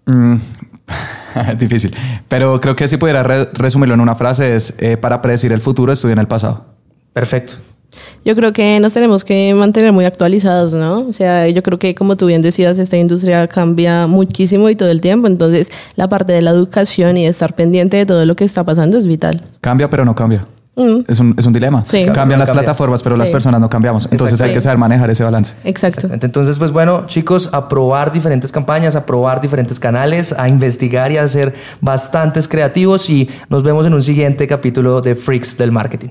Mm, 0.08 0.36
difícil. 1.58 1.96
Pero 2.28 2.60
creo 2.62 2.76
que 2.76 2.88
si 2.88 2.98
pudiera 2.98 3.24
re- 3.24 3.50
resumirlo 3.54 3.94
en 3.96 4.02
una 4.02 4.15
frase 4.15 4.56
es, 4.56 4.76
eh, 4.80 4.98
para 4.98 5.22
predecir 5.22 5.52
el 5.52 5.62
futuro, 5.62 5.91
estudia 5.91 6.13
en 6.13 6.20
el 6.20 6.28
pasado. 6.28 6.65
Perfecto. 7.13 7.54
Yo 8.24 8.36
creo 8.36 8.54
que 8.54 8.80
nos 8.80 8.94
tenemos 8.94 9.26
que 9.26 9.54
mantener 9.54 9.91
muy 9.91 10.06
actualizados, 10.06 10.74
¿no? 10.74 11.00
O 11.08 11.13
sea, 11.13 11.48
yo 11.50 11.62
creo 11.63 11.78
que 11.80 11.94
como 11.96 12.15
tú 12.15 12.28
bien 12.28 12.41
decías, 12.41 12.78
esta 12.80 12.96
industria 12.96 13.48
cambia 13.48 14.08
muchísimo 14.08 14.70
y 14.70 14.76
todo 14.76 14.89
el 14.89 15.02
tiempo, 15.02 15.28
entonces 15.28 15.72
la 15.96 16.08
parte 16.08 16.32
de 16.32 16.41
la 16.41 16.52
educación 16.52 17.17
y 17.17 17.24
de 17.24 17.30
estar 17.30 17.54
pendiente 17.56 17.98
de 17.98 18.06
todo 18.06 18.26
lo 18.26 18.36
que 18.36 18.44
está 18.46 18.63
pasando 18.63 18.98
es 18.98 19.08
vital. 19.08 19.41
Cambia, 19.60 19.89
pero 19.89 20.06
no 20.06 20.15
cambia. 20.15 20.46
Mm, 20.82 21.06
Es 21.08 21.20
un, 21.20 21.36
es 21.38 21.46
un 21.46 21.54
dilema. 21.54 21.84
Sí. 21.88 22.06
Cambian 22.13 22.39
las 22.39 22.50
plataformas, 22.50 23.04
pero 23.04 23.15
Sí. 23.15 23.20
las 23.20 23.30
personas 23.30 23.62
no 23.62 23.70
cambiamos. 23.70 24.06
Entonces 24.06 24.34
Exacto. 24.34 24.50
hay 24.50 24.54
que 24.56 24.62
saber 24.62 24.78
manejar 24.78 25.10
ese 25.10 25.24
balance. 25.24 25.54
exacto. 25.63 25.88
Exactamente. 25.91 26.26
Entonces, 26.26 26.58
pues 26.58 26.72
bueno, 26.72 27.06
chicos, 27.08 27.50
a 27.52 27.67
probar 27.67 28.12
diferentes 28.12 28.52
campañas, 28.52 28.96
a 28.96 29.06
probar 29.06 29.41
diferentes 29.41 29.80
canales, 29.80 30.34
a 30.38 30.48
investigar 30.50 31.12
y 31.12 31.17
a 31.17 31.28
ser 31.28 31.54
bastantes 31.82 32.48
creativos 32.48 33.10
y 33.10 33.30
nos 33.50 33.63
vemos 33.63 33.86
en 33.86 33.94
un 33.94 34.02
siguiente 34.04 34.48
capítulo 34.48 35.02
de 35.02 35.15
Freaks 35.15 35.58
del 35.58 35.72
Marketing. 35.72 36.10